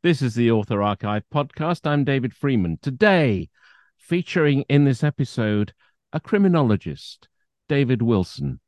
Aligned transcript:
This 0.00 0.22
is 0.22 0.36
the 0.36 0.52
Author 0.52 0.80
Archive 0.80 1.24
podcast. 1.34 1.84
I'm 1.84 2.04
David 2.04 2.32
Freeman. 2.32 2.78
Today, 2.80 3.48
featuring 3.96 4.62
in 4.68 4.84
this 4.84 5.02
episode, 5.02 5.74
a 6.12 6.20
criminologist, 6.20 7.26
David 7.68 8.00
Wilson. 8.00 8.60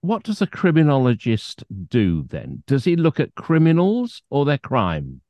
What 0.00 0.24
does 0.24 0.42
a 0.42 0.46
criminologist 0.48 1.62
do 1.88 2.24
then? 2.24 2.64
Does 2.66 2.82
he 2.82 2.96
look 2.96 3.20
at 3.20 3.36
criminals 3.36 4.22
or 4.28 4.44
their 4.44 4.58
crime? 4.58 5.20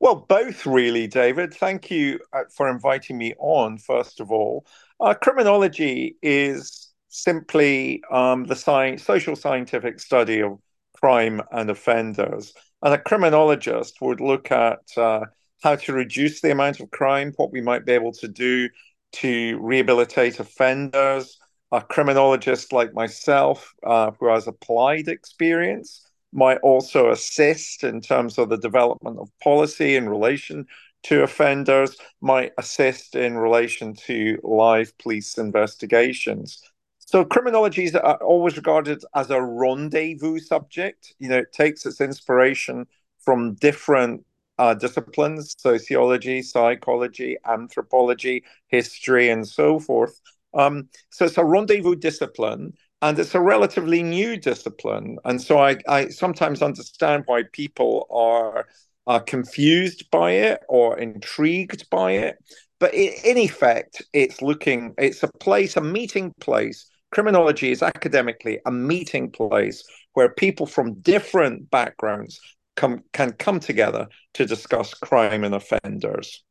Well, 0.00 0.26
both 0.28 0.66
really, 0.66 1.06
David. 1.06 1.54
Thank 1.54 1.90
you 1.90 2.20
uh, 2.34 2.42
for 2.54 2.68
inviting 2.68 3.16
me 3.16 3.32
on, 3.38 3.78
first 3.78 4.20
of 4.20 4.30
all. 4.30 4.66
Uh, 5.00 5.14
criminology 5.14 6.18
is 6.20 6.92
simply 7.08 8.02
um, 8.10 8.44
the 8.44 8.54
science, 8.54 9.02
social 9.02 9.34
scientific 9.34 9.98
study 9.98 10.42
of 10.42 10.58
crime 11.00 11.40
and 11.52 11.70
offenders. 11.70 12.52
And 12.82 12.94
a 12.94 12.98
criminologist 12.98 14.00
would 14.00 14.20
look 14.20 14.50
at 14.50 14.80
uh, 14.96 15.20
how 15.62 15.76
to 15.76 15.92
reduce 15.92 16.40
the 16.40 16.52
amount 16.52 16.80
of 16.80 16.90
crime, 16.90 17.32
what 17.36 17.52
we 17.52 17.60
might 17.60 17.86
be 17.86 17.92
able 17.92 18.12
to 18.12 18.28
do 18.28 18.68
to 19.12 19.58
rehabilitate 19.60 20.38
offenders. 20.40 21.38
A 21.72 21.80
criminologist 21.80 22.72
like 22.72 22.94
myself, 22.94 23.74
uh, 23.84 24.12
who 24.20 24.28
has 24.28 24.46
applied 24.46 25.08
experience, 25.08 26.06
might 26.32 26.58
also 26.58 27.10
assist 27.10 27.82
in 27.82 28.00
terms 28.00 28.38
of 28.38 28.50
the 28.50 28.58
development 28.58 29.18
of 29.18 29.30
policy 29.42 29.96
in 29.96 30.08
relation 30.08 30.66
to 31.04 31.22
offenders, 31.22 31.96
might 32.20 32.52
assist 32.58 33.16
in 33.16 33.36
relation 33.36 33.94
to 33.94 34.38
live 34.42 34.96
police 34.98 35.38
investigations. 35.38 36.60
So 37.06 37.24
criminology 37.24 37.84
is 37.84 37.94
always 37.94 38.56
regarded 38.56 39.04
as 39.14 39.30
a 39.30 39.40
rendezvous 39.40 40.40
subject. 40.40 41.14
You 41.20 41.28
know, 41.28 41.38
it 41.38 41.52
takes 41.52 41.86
its 41.86 42.00
inspiration 42.00 42.86
from 43.20 43.54
different 43.54 44.24
uh, 44.58 44.74
disciplines 44.74 45.54
sociology, 45.56 46.42
psychology, 46.42 47.36
anthropology, 47.46 48.42
history, 48.66 49.28
and 49.30 49.46
so 49.46 49.78
forth. 49.78 50.20
Um, 50.52 50.88
so 51.10 51.26
it's 51.26 51.38
a 51.38 51.44
rendezvous 51.44 51.94
discipline, 51.94 52.72
and 53.02 53.16
it's 53.20 53.36
a 53.36 53.40
relatively 53.40 54.02
new 54.02 54.36
discipline. 54.36 55.18
And 55.24 55.40
so 55.40 55.58
I, 55.58 55.76
I 55.86 56.08
sometimes 56.08 56.60
understand 56.60 57.22
why 57.26 57.44
people 57.52 58.08
are, 58.10 58.66
are 59.06 59.20
confused 59.20 60.10
by 60.10 60.32
it 60.32 60.60
or 60.68 60.98
intrigued 60.98 61.88
by 61.88 62.12
it. 62.12 62.38
But 62.80 62.94
in 62.94 63.38
effect, 63.38 64.02
it's 64.12 64.42
looking, 64.42 64.94
it's 64.98 65.22
a 65.22 65.28
place, 65.28 65.76
a 65.76 65.80
meeting 65.80 66.34
place 66.40 66.90
criminology 67.10 67.70
is 67.70 67.82
academically 67.82 68.60
a 68.66 68.70
meeting 68.70 69.30
place 69.30 69.84
where 70.14 70.28
people 70.30 70.66
from 70.66 70.94
different 71.00 71.70
backgrounds 71.70 72.40
come, 72.76 73.02
can 73.12 73.32
come 73.32 73.60
together 73.60 74.08
to 74.34 74.46
discuss 74.46 74.94
crime 74.94 75.44
and 75.44 75.54
offenders. 75.54 76.44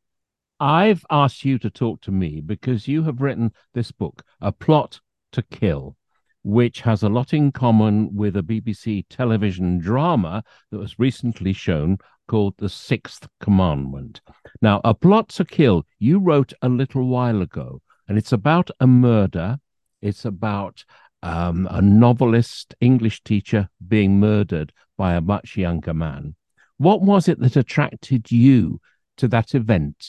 I've 0.59 1.05
asked 1.09 1.43
you 1.43 1.59
to 1.59 1.69
talk 1.69 2.01
to 2.01 2.11
me 2.11 2.41
because 2.41 2.87
you 2.87 3.03
have 3.03 3.21
written 3.21 3.51
this 3.73 3.91
book, 3.91 4.23
A 4.41 4.51
Plot 4.51 5.01
to 5.33 5.41
Kill, 5.41 5.97
which 6.43 6.81
has 6.81 7.03
a 7.03 7.09
lot 7.09 7.33
in 7.33 7.51
common 7.51 8.15
with 8.15 8.37
a 8.37 8.41
BBC 8.41 9.05
television 9.09 9.79
drama 9.79 10.43
that 10.71 10.77
was 10.77 10.99
recently 10.99 11.53
shown 11.53 11.97
called 12.27 12.53
The 12.57 12.69
Sixth 12.69 13.27
Commandment. 13.41 14.21
Now, 14.61 14.79
A 14.83 14.93
Plot 14.93 15.29
to 15.29 15.45
Kill, 15.45 15.85
you 15.99 16.19
wrote 16.19 16.53
a 16.61 16.69
little 16.69 17.07
while 17.07 17.41
ago, 17.41 17.81
and 18.07 18.17
it's 18.17 18.31
about 18.31 18.69
a 18.79 18.87
murder 18.87 19.59
it's 20.05 20.25
about 20.25 20.83
um, 21.23 21.67
a 21.71 21.81
novelist 21.81 22.75
English 22.79 23.23
teacher 23.23 23.69
being 23.87 24.19
murdered 24.19 24.71
by 24.97 25.15
a 25.15 25.21
much 25.21 25.57
younger 25.57 25.93
man. 25.93 26.35
What 26.77 27.01
was 27.01 27.27
it 27.27 27.39
that 27.39 27.55
attracted 27.55 28.31
you 28.31 28.79
to 29.17 29.27
that 29.29 29.55
event? 29.55 30.07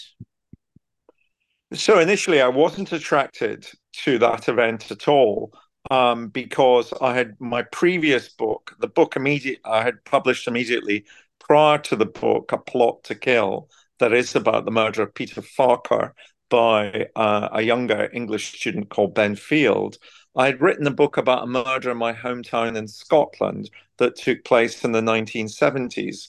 So 1.73 1.99
initially, 1.99 2.41
I 2.41 2.49
wasn't 2.49 2.93
attracted 2.93 3.67
to 4.05 4.19
that 4.19 4.49
event 4.49 4.91
at 4.91 5.09
all 5.09 5.53
um, 5.91 6.29
because 6.29 6.93
I 7.01 7.15
had 7.15 7.37
my 7.41 7.63
previous 7.63 8.29
book, 8.29 8.77
the 8.79 8.89
book 8.89 9.17
immediate 9.17 9.61
I 9.65 9.83
had 9.83 10.05
published 10.05 10.47
immediately 10.47 11.07
prior 11.41 11.79
to 11.79 11.97
the 11.97 12.07
book, 12.07 12.53
A 12.53 12.59
Plot 12.59 13.05
to 13.05 13.15
Kill, 13.15 13.69
that 13.99 14.13
is 14.13 14.37
about 14.37 14.65
the 14.65 14.71
murder 14.71 15.03
of 15.03 15.15
Peter 15.15 15.41
Farquhar, 15.41 16.15
by 16.49 17.09
uh, 17.17 17.49
a 17.53 17.63
younger 17.63 18.11
English 18.13 18.59
student 18.59 18.89
called 18.89 19.15
Ben 19.15 19.37
Field. 19.37 19.99
I 20.37 20.47
had 20.47 20.61
written 20.61 20.87
a 20.87 20.91
book 20.91 21.17
about 21.17 21.45
a 21.45 21.47
murder 21.47 21.91
in 21.91 21.97
my 21.97 22.13
hometown 22.13 22.77
in 22.77 22.89
Scotland 22.89 23.71
that 23.99 24.17
took 24.17 24.45
place 24.45 24.85
in 24.85 24.93
the 24.93 25.01
1970s. 25.01 26.29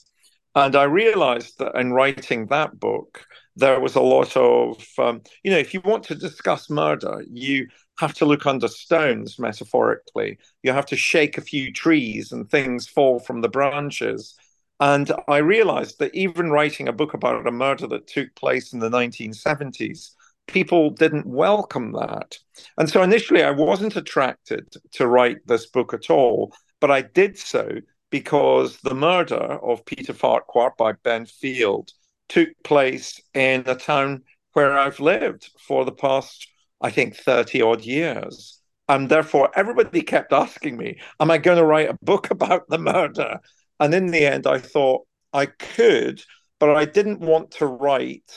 And 0.56 0.76
I 0.76 0.84
realized 0.84 1.60
that 1.60 1.76
in 1.76 1.94
writing 1.94 2.48
that 2.48 2.80
book, 2.80 3.26
there 3.56 3.80
was 3.80 3.96
a 3.96 4.02
lot 4.02 4.36
of, 4.38 4.84
um, 4.98 5.22
you 5.44 5.52
know, 5.52 5.58
if 5.58 5.74
you 5.74 5.82
want 5.82 6.04
to 6.06 6.16
discuss 6.16 6.70
murder, 6.70 7.24
you 7.30 7.68
have 8.00 8.14
to 8.16 8.26
look 8.26 8.46
under 8.46 8.68
stones, 8.68 9.40
metaphorically. 9.40 10.38
You 10.64 10.72
have 10.72 10.86
to 10.88 10.96
shake 10.96 11.38
a 11.38 11.42
few 11.42 11.74
trees 11.74 12.32
and 12.32 12.50
things 12.50 12.88
fall 12.88 13.20
from 13.20 13.42
the 13.42 13.50
branches. 13.50 14.36
And 14.80 15.12
I 15.28 15.38
realized 15.38 16.00
that 16.00 16.14
even 16.14 16.52
writing 16.52 16.88
a 16.88 16.94
book 16.94 17.14
about 17.14 17.48
a 17.48 17.52
murder 17.52 17.88
that 17.88 18.08
took 18.08 18.34
place 18.36 18.74
in 18.74 18.80
the 18.80 18.90
1970s, 18.90 20.12
people 20.48 20.92
didn't 20.92 21.26
welcome 21.26 21.94
that. 21.94 22.38
And 22.78 22.90
so 22.90 23.02
initially, 23.02 23.44
I 23.44 23.52
wasn't 23.52 23.96
attracted 23.96 24.68
to 24.94 25.08
write 25.08 25.46
this 25.46 25.66
book 25.66 25.94
at 25.94 26.10
all, 26.10 26.54
but 26.80 26.92
I 26.92 27.02
did 27.02 27.38
so 27.38 27.70
because 28.10 28.78
the 28.78 28.96
murder 28.96 29.36
of 29.36 29.86
Peter 29.86 30.14
Farquhar 30.14 30.74
by 30.78 30.94
Ben 30.94 31.26
Field 31.26 31.92
took 32.30 32.50
place 32.64 33.20
in 33.34 33.64
a 33.66 33.76
town 33.76 34.24
where 34.54 34.78
I've 34.78 35.00
lived 35.00 35.50
for 35.60 35.86
the 35.86 35.92
past, 35.92 36.48
I 36.82 36.92
think, 36.92 37.16
30 37.16 37.62
odd 37.62 37.84
years. 37.84 38.62
And 38.90 39.10
therefore, 39.10 39.52
everybody 39.56 40.02
kept 40.02 40.32
asking 40.32 40.78
me, 40.78 41.00
Am 41.20 41.30
I 41.30 41.38
going 41.40 41.58
to 41.58 41.66
write 41.66 41.90
a 41.90 41.98
book 42.02 42.32
about 42.32 42.70
the 42.70 42.78
murder? 42.78 43.40
And 43.80 43.94
in 43.94 44.08
the 44.08 44.26
end, 44.26 44.48
I 44.48 44.60
thought 44.60 45.08
I 45.34 45.46
could, 45.48 46.24
but 46.60 46.76
I 46.76 46.86
didn't 46.86 47.20
want 47.20 47.52
to 47.52 47.66
write. 47.66 48.32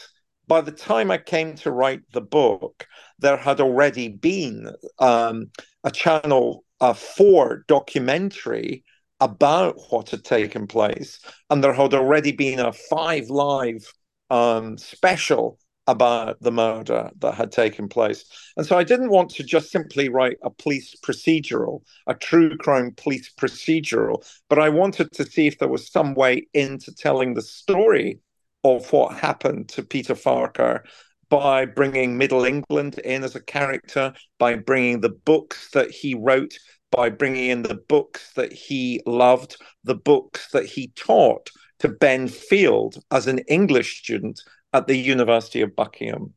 By 0.46 0.60
the 0.60 0.72
time 0.72 1.10
I 1.10 1.18
came 1.18 1.54
to 1.56 1.70
write 1.70 2.00
the 2.12 2.20
book, 2.20 2.86
there 3.18 3.36
had 3.36 3.60
already 3.60 4.08
been 4.08 4.70
um, 4.98 5.50
a 5.84 5.90
Channel 5.90 6.64
uh, 6.80 6.92
4 6.92 7.64
documentary 7.68 8.84
about 9.20 9.76
what 9.90 10.10
had 10.10 10.24
taken 10.24 10.66
place. 10.66 11.20
And 11.50 11.62
there 11.62 11.74
had 11.74 11.94
already 11.94 12.32
been 12.32 12.58
a 12.58 12.72
five 12.72 13.28
live 13.28 13.84
um, 14.30 14.78
special 14.78 15.58
about 15.90 16.40
the 16.40 16.52
murder 16.52 17.10
that 17.18 17.34
had 17.34 17.50
taken 17.50 17.88
place. 17.88 18.24
And 18.56 18.64
so 18.64 18.78
I 18.78 18.84
didn't 18.84 19.10
want 19.10 19.30
to 19.30 19.42
just 19.42 19.70
simply 19.70 20.08
write 20.08 20.38
a 20.42 20.50
police 20.50 20.94
procedural, 21.04 21.82
a 22.06 22.14
true 22.14 22.56
crime 22.56 22.92
police 22.96 23.30
procedural, 23.32 24.24
but 24.48 24.60
I 24.60 24.68
wanted 24.68 25.10
to 25.12 25.24
see 25.24 25.48
if 25.48 25.58
there 25.58 25.68
was 25.68 25.90
some 25.90 26.14
way 26.14 26.46
into 26.54 26.94
telling 26.94 27.34
the 27.34 27.42
story 27.42 28.20
of 28.62 28.92
what 28.92 29.18
happened 29.18 29.68
to 29.70 29.82
Peter 29.82 30.14
Farquhar 30.14 30.84
by 31.28 31.64
bringing 31.64 32.16
Middle 32.16 32.44
England 32.44 32.98
in 33.00 33.24
as 33.24 33.34
a 33.34 33.42
character, 33.42 34.12
by 34.38 34.54
bringing 34.54 35.00
the 35.00 35.10
books 35.10 35.70
that 35.72 35.90
he 35.90 36.14
wrote, 36.14 36.56
by 36.92 37.08
bringing 37.08 37.50
in 37.50 37.62
the 37.62 37.80
books 37.88 38.32
that 38.34 38.52
he 38.52 39.00
loved, 39.06 39.56
the 39.82 39.94
books 39.94 40.50
that 40.52 40.66
he 40.66 40.88
taught 40.94 41.50
to 41.80 41.88
Ben 41.88 42.28
Field 42.28 43.02
as 43.10 43.26
an 43.26 43.38
English 43.48 44.02
student 44.02 44.40
at 44.72 44.86
the 44.86 44.96
University 44.96 45.62
of 45.62 45.74
Buckingham. 45.74 46.34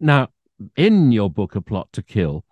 Now, 0.00 0.28
in 0.76 1.12
your 1.12 1.30
book, 1.30 1.54
A 1.54 1.60
Plot 1.60 1.88
to 1.92 2.02
Kill, 2.02 2.44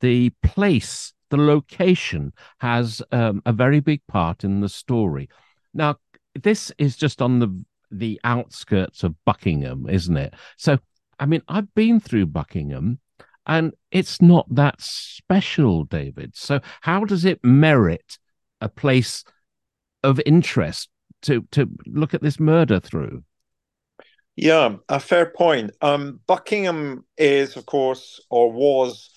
the 0.00 0.30
place, 0.42 1.12
the 1.30 1.36
location 1.36 2.32
has 2.58 3.02
um, 3.12 3.42
a 3.46 3.52
very 3.52 3.80
big 3.80 4.00
part 4.06 4.44
in 4.44 4.60
the 4.60 4.68
story. 4.68 5.28
Now, 5.74 5.96
this 6.34 6.72
is 6.78 6.96
just 6.96 7.20
on 7.20 7.38
the 7.38 7.64
the 7.92 8.20
outskirts 8.22 9.02
of 9.02 9.16
Buckingham, 9.24 9.88
isn't 9.88 10.16
it? 10.16 10.34
So, 10.56 10.78
I 11.18 11.26
mean, 11.26 11.42
I've 11.48 11.74
been 11.74 11.98
through 11.98 12.26
Buckingham 12.26 13.00
and 13.46 13.72
it's 13.90 14.22
not 14.22 14.46
that 14.54 14.80
special, 14.80 15.84
David. 15.84 16.36
So, 16.36 16.60
how 16.82 17.04
does 17.04 17.24
it 17.24 17.42
merit 17.42 18.18
a 18.60 18.68
place 18.68 19.24
of 20.02 20.20
interest 20.24 20.88
to 21.22 21.46
to 21.50 21.68
look 21.86 22.14
at 22.14 22.22
this 22.22 22.38
murder 22.38 22.78
through? 22.78 23.24
Yeah, 24.40 24.76
a 24.88 24.98
fair 24.98 25.26
point. 25.26 25.72
Um, 25.82 26.20
Buckingham 26.26 27.04
is, 27.18 27.58
of 27.58 27.66
course, 27.66 28.18
or 28.30 28.50
was 28.50 29.10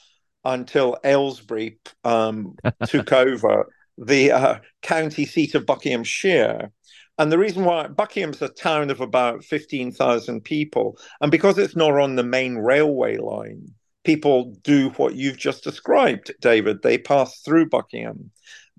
until 0.43 0.97
Aylesbury 1.05 1.79
um, 2.03 2.57
took 2.87 3.13
over 3.13 3.71
the 3.97 4.33
uh, 4.33 4.59
county 4.81 5.25
seat 5.25 5.55
of 5.55 5.65
Buckinghamshire. 5.65 6.73
And 7.17 7.31
the 7.31 7.37
reason 7.37 7.63
why 7.63 7.87
Buckingham's 7.87 8.41
a 8.41 8.49
town 8.49 8.89
of 8.89 8.99
about 8.99 9.45
15,000 9.45 10.41
people, 10.43 10.97
and 11.21 11.31
because 11.31 11.57
it's 11.57 11.77
not 11.77 11.93
on 11.93 12.17
the 12.17 12.23
main 12.25 12.57
railway 12.57 13.15
line, 13.15 13.67
people 14.03 14.53
do 14.61 14.89
what 14.97 15.15
you've 15.15 15.37
just 15.37 15.63
described, 15.63 16.33
David. 16.41 16.81
They 16.81 16.97
pass 16.97 17.39
through 17.45 17.69
Buckingham. 17.69 18.29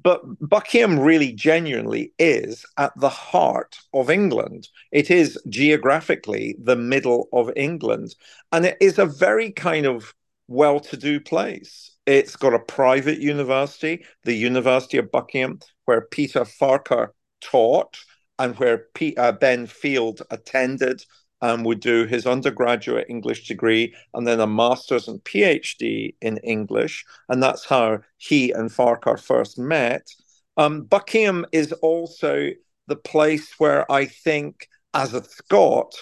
But 0.05 0.23
Buckingham 0.39 1.01
really 1.01 1.33
genuinely 1.33 2.13
is 2.19 2.65
at 2.77 2.93
the 2.95 3.09
heart 3.09 3.79
of 3.95 4.11
England. 4.11 4.69
It 4.93 5.11
is 5.11 5.41
geographically 5.49 6.57
the 6.63 6.77
middle 6.77 7.29
of 7.33 7.51
England. 7.57 8.15
And 8.53 8.67
it 8.67 8.77
is 8.81 8.99
a 8.99 9.07
very 9.07 9.51
kind 9.51 9.87
of 9.87 10.15
well 10.47 10.79
to 10.79 10.97
do 10.99 11.21
place. 11.21 11.97
It's 12.07 12.37
got 12.37 12.53
a 12.53 12.59
private 12.59 13.19
university, 13.19 14.05
the 14.25 14.35
University 14.35 14.99
of 14.99 15.11
Buckingham, 15.11 15.61
where 15.87 16.03
Peter 16.03 16.45
Farquhar 16.45 17.15
taught 17.41 17.99
and 18.39 18.59
where 18.59 18.87
P- 18.95 19.17
uh, 19.17 19.33
Ben 19.33 19.67
Field 19.67 20.21
attended 20.31 21.03
and 21.43 21.65
would 21.65 21.81
do 21.81 22.07
his 22.07 22.27
undergraduate 22.27 23.07
English 23.09 23.47
degree 23.47 23.95
and 24.15 24.27
then 24.27 24.41
a 24.41 24.47
master's 24.47 25.09
and 25.09 25.23
PhD 25.25 26.15
in 26.21 26.39
English. 26.39 27.05
And 27.29 27.43
that's 27.43 27.65
how 27.65 28.01
he 28.17 28.51
and 28.51 28.73
Farquhar 28.73 29.17
first 29.17 29.59
met. 29.59 30.09
Um, 30.57 30.83
Buckingham 30.83 31.45
is 31.53 31.73
also 31.73 32.51
the 32.87 32.97
place 32.97 33.55
where 33.59 33.91
I 33.91 34.07
think, 34.07 34.69
as 34.95 35.15
a 35.15 35.25
Scot, 35.25 35.95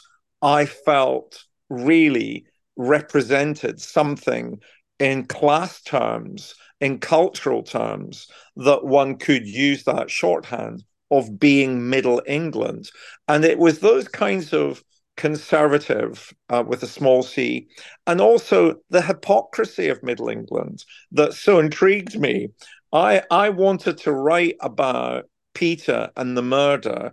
I 0.42 0.66
felt 0.66 1.44
really 1.70 2.46
represented 2.76 3.80
something 3.80 4.60
in 4.98 5.24
class 5.26 5.82
terms, 5.82 6.54
in 6.80 6.98
cultural 6.98 7.62
terms, 7.62 8.28
that 8.56 8.84
one 8.84 9.16
could 9.16 9.46
use 9.46 9.84
that 9.84 10.10
shorthand 10.10 10.84
of 11.10 11.38
being 11.38 11.88
Middle 11.90 12.22
England. 12.26 12.90
And 13.28 13.44
it 13.44 13.58
was 13.58 13.78
those 13.78 14.08
kinds 14.08 14.52
of 14.52 14.82
conservative 15.16 16.32
uh, 16.48 16.64
with 16.66 16.82
a 16.82 16.86
small 16.86 17.22
c, 17.22 17.68
and 18.06 18.20
also 18.20 18.76
the 18.90 19.02
hypocrisy 19.02 19.88
of 19.88 20.02
Middle 20.02 20.28
England 20.28 20.84
that 21.12 21.34
so 21.34 21.58
intrigued 21.58 22.18
me. 22.18 22.48
I, 22.92 23.22
I 23.30 23.48
wanted 23.48 23.98
to 23.98 24.12
write 24.12 24.56
about 24.60 25.24
Peter 25.54 26.10
and 26.16 26.36
the 26.36 26.42
murder 26.42 27.12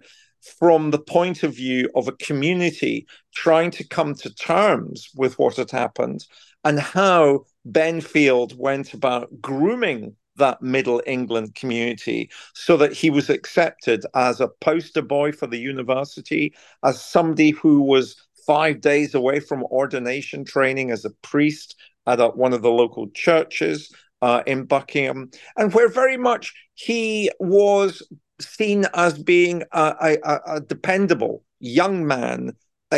from 0.59 0.91
the 0.91 0.99
point 0.99 1.43
of 1.43 1.55
view 1.55 1.89
of 1.95 2.07
a 2.07 2.13
community 2.13 3.05
trying 3.33 3.71
to 3.71 3.87
come 3.87 4.13
to 4.15 4.33
terms 4.33 5.09
with 5.15 5.37
what 5.37 5.57
had 5.57 5.71
happened 5.71 6.25
and 6.63 6.79
how 6.79 7.45
Ben 7.65 8.01
Field 8.01 8.57
went 8.57 8.93
about 8.93 9.29
grooming 9.41 10.15
that 10.39 10.61
Middle 10.61 11.01
England 11.05 11.55
community 11.55 12.29
so 12.53 12.75
that 12.77 12.91
he 12.91 13.09
was 13.09 13.29
accepted 13.29 14.05
as 14.15 14.41
a 14.41 14.47
poster 14.47 15.01
boy 15.01 15.31
for 15.31 15.47
the 15.47 15.59
university, 15.59 16.53
as 16.83 17.01
somebody 17.01 17.51
who 17.51 17.81
was 17.81 18.15
five 18.47 18.81
days 18.81 19.13
away 19.13 19.39
from 19.39 19.63
ordination 19.65 20.43
training 20.43 20.91
as 20.91 21.05
a 21.05 21.11
priest 21.21 21.75
at 22.07 22.19
a, 22.19 22.29
one 22.29 22.53
of 22.53 22.63
the 22.63 22.71
local 22.71 23.07
churches 23.11 23.93
uh, 24.21 24.41
in 24.47 24.65
Buckingham, 24.65 25.29
and 25.55 25.73
where 25.73 25.89
very 25.89 26.17
much 26.17 26.53
he 26.73 27.29
was 27.39 28.01
seen 28.41 28.85
as 28.93 29.17
being 29.21 29.63
a, 29.71 30.17
a, 30.23 30.39
a 30.55 30.61
dependable 30.61 31.43
young 31.59 32.07
man 32.07 32.53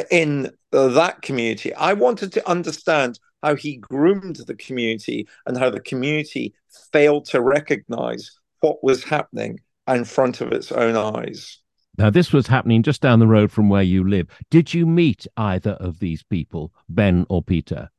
in 0.10 0.52
uh, 0.74 0.88
that 0.90 1.22
community. 1.22 1.74
I 1.74 1.94
wanted 1.94 2.32
to 2.34 2.50
understand 2.50 3.20
how 3.42 3.56
he 3.56 3.78
groomed 3.78 4.38
the 4.48 4.56
community 4.56 5.28
and 5.46 5.58
how 5.58 5.70
the 5.70 5.80
community 5.80 6.54
failed 6.92 7.26
to 7.26 7.42
recognize 7.42 8.32
what 8.62 8.84
was 8.84 9.04
happening 9.04 9.60
in 9.88 10.06
front 10.06 10.42
of 10.42 10.52
its 10.52 10.72
own 10.72 10.96
eyes. 10.96 11.58
Now, 11.98 12.10
this 12.10 12.32
was 12.32 12.48
happening 12.48 12.84
just 12.84 13.02
down 13.02 13.20
the 13.20 13.28
road 13.28 13.52
from 13.52 13.70
where 13.70 13.84
you 13.84 14.08
live. 14.08 14.28
Did 14.50 14.74
you 14.74 14.86
meet 14.86 15.28
either 15.36 15.72
of 15.72 16.00
these 16.00 16.24
people, 16.24 16.72
Ben 16.88 17.26
or 17.30 17.44
Peter? 17.44 17.90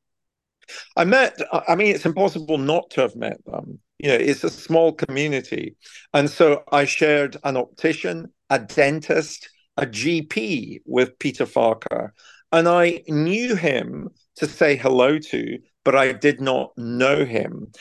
I 0.96 1.04
met, 1.04 1.38
I 1.68 1.74
mean, 1.74 1.94
it's 1.94 2.06
impossible 2.06 2.58
not 2.58 2.90
to 2.90 3.02
have 3.02 3.16
met 3.16 3.44
them. 3.44 3.80
You 3.98 4.08
know, 4.08 4.14
it's 4.14 4.44
a 4.44 4.50
small 4.50 4.92
community. 4.92 5.76
And 6.14 6.30
so 6.30 6.62
I 6.72 6.84
shared 6.84 7.36
an 7.44 7.56
optician, 7.56 8.32
a 8.48 8.58
dentist, 8.58 9.50
a 9.76 9.86
GP 9.86 10.80
with 10.86 11.18
Peter 11.18 11.46
Farquhar. 11.46 12.14
And 12.52 12.68
I 12.68 13.02
knew 13.08 13.56
him 13.56 14.10
to 14.36 14.46
say 14.46 14.76
hello 14.76 15.18
to, 15.18 15.58
but 15.84 15.96
I 15.96 16.12
did 16.12 16.40
not 16.40 16.72
know 16.76 17.24
him. 17.24 17.72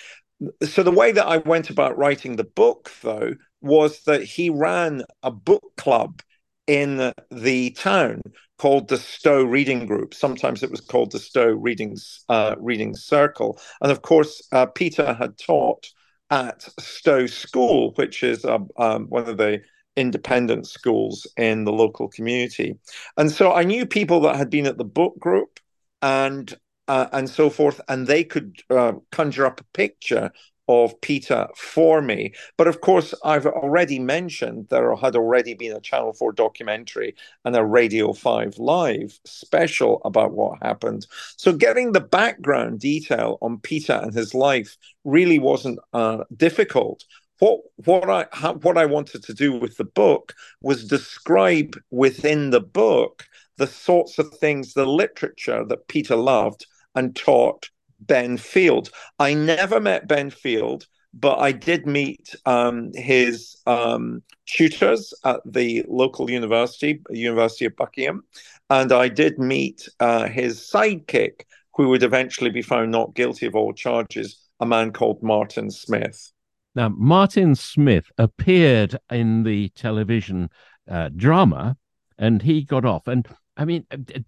So 0.64 0.82
the 0.82 0.92
way 0.92 1.12
that 1.12 1.28
I 1.28 1.38
went 1.38 1.70
about 1.70 1.98
writing 1.98 2.36
the 2.36 2.44
book, 2.44 2.92
though, 3.02 3.36
was 3.62 4.04
that 4.04 4.24
he 4.24 4.50
ran 4.50 5.04
a 5.22 5.32
book 5.32 5.74
club 5.78 6.22
in 6.68 7.12
the 7.30 7.72
town 7.72 8.22
called 8.58 8.88
the 8.88 8.98
Stowe 8.98 9.44
Reading 9.44 9.86
Group. 9.86 10.14
Sometimes 10.14 10.64
it 10.64 10.72
was 10.72 10.82
called 10.82 11.12
the 11.12 11.20
Stowe 11.20 11.52
Reading 11.52 11.98
uh, 12.30 12.56
Reading 12.60 12.96
Circle, 12.96 13.60
and 13.82 13.92
of 13.92 14.02
course, 14.02 14.42
uh, 14.52 14.68
Peter 14.68 15.14
had 15.14 15.38
taught 15.38 15.88
at 16.30 16.68
Stowe 16.80 17.26
School, 17.26 17.92
which 17.96 18.24
is 18.24 18.46
uh, 18.46 18.60
um, 18.78 19.08
one 19.08 19.28
of 19.28 19.38
the 19.38 19.62
independent 19.96 20.68
schools 20.68 21.28
in 21.38 21.64
the 21.64 21.72
local 21.72 22.08
community. 22.08 22.78
And 23.18 23.32
so 23.32 23.54
I 23.54 23.64
knew 23.64 23.86
people 23.86 24.22
that 24.22 24.36
had 24.36 24.50
been 24.50 24.66
at 24.66 24.78
the 24.78 24.86
book 24.86 25.20
group 25.20 25.60
and 26.02 26.54
uh, 26.88 27.08
and 27.14 27.30
so 27.30 27.50
forth, 27.50 27.80
and 27.88 28.06
they 28.06 28.24
could 28.24 28.62
uh, 28.70 28.94
conjure 29.12 29.46
up 29.46 29.62
a 29.62 29.66
picture 29.74 30.32
of 30.68 31.00
Peter 31.02 31.48
for 31.56 32.02
me. 32.02 32.34
But 32.58 32.68
of 32.68 32.82
course, 32.82 33.14
I've 33.24 33.46
already 33.46 34.00
mentioned 34.00 34.68
there 34.70 34.96
had 34.96 35.16
already 35.16 35.54
been 35.54 35.76
a 35.76 35.82
Channel 35.82 36.14
4 36.14 36.32
documentary 36.34 37.16
and 37.46 37.56
a 37.56 37.64
Radio 37.64 38.14
5 38.14 38.58
live 38.58 39.20
special 39.26 40.02
about 40.06 40.34
what 40.34 40.62
happened. 40.62 41.08
So 41.38 41.52
getting 41.54 41.92
the 41.92 42.02
background 42.02 42.80
detail 42.80 43.38
on 43.42 43.60
Peter 43.60 43.94
and 43.94 44.14
his 44.14 44.34
life 44.34 44.78
really 45.04 45.40
wasn't 45.40 45.80
uh, 45.94 46.24
difficult. 46.36 47.06
What, 47.42 47.62
what 47.86 48.08
I 48.08 48.52
what 48.52 48.78
I 48.78 48.86
wanted 48.86 49.24
to 49.24 49.34
do 49.34 49.52
with 49.52 49.76
the 49.78 49.84
book 49.84 50.36
was 50.62 50.86
describe 50.86 51.76
within 51.90 52.52
the 52.52 52.62
book 52.62 53.26
the 53.58 53.66
sorts 53.66 54.20
of 54.20 54.32
things, 54.36 54.76
the 54.76 54.86
literature 54.86 55.66
that 55.66 55.88
Peter 55.88 56.16
loved 56.16 56.68
and 56.94 57.16
taught 57.16 57.72
Ben 58.00 58.38
Field. 58.38 58.92
I 59.18 59.34
never 59.34 59.80
met 59.80 60.08
Ben 60.08 60.30
Field, 60.30 60.86
but 61.16 61.40
I 61.40 61.52
did 61.52 61.88
meet 61.88 62.36
um, 62.46 62.92
his 62.94 63.58
um, 63.66 64.22
tutors 64.46 65.12
at 65.26 65.42
the 65.44 65.84
local 65.88 66.30
university, 66.30 67.02
University 67.10 67.66
of 67.66 67.76
Buckingham, 67.76 68.22
and 68.70 68.92
I 68.92 69.08
did 69.08 69.40
meet 69.40 69.90
uh, 70.00 70.28
his 70.28 70.60
sidekick, 70.60 71.42
who 71.74 71.90
would 71.90 72.04
eventually 72.04 72.52
be 72.52 72.62
found 72.62 72.92
not 72.92 73.16
guilty 73.16 73.48
of 73.48 73.56
all 73.56 73.74
charges, 73.74 74.48
a 74.60 74.66
man 74.68 74.94
called 74.94 75.24
Martin 75.24 75.72
Smith. 75.72 76.32
Now, 76.76 76.90
Martin 76.90 77.56
Smith 77.56 78.12
appeared 78.18 78.98
in 79.10 79.44
the 79.44 79.70
television 79.70 80.50
uh, 80.90 81.10
drama 81.16 81.78
and 82.18 82.42
he 82.42 82.64
got 82.64 82.86
off. 82.86 83.08
And 83.08 83.28
I 83.58 83.66
mean, 83.66 83.86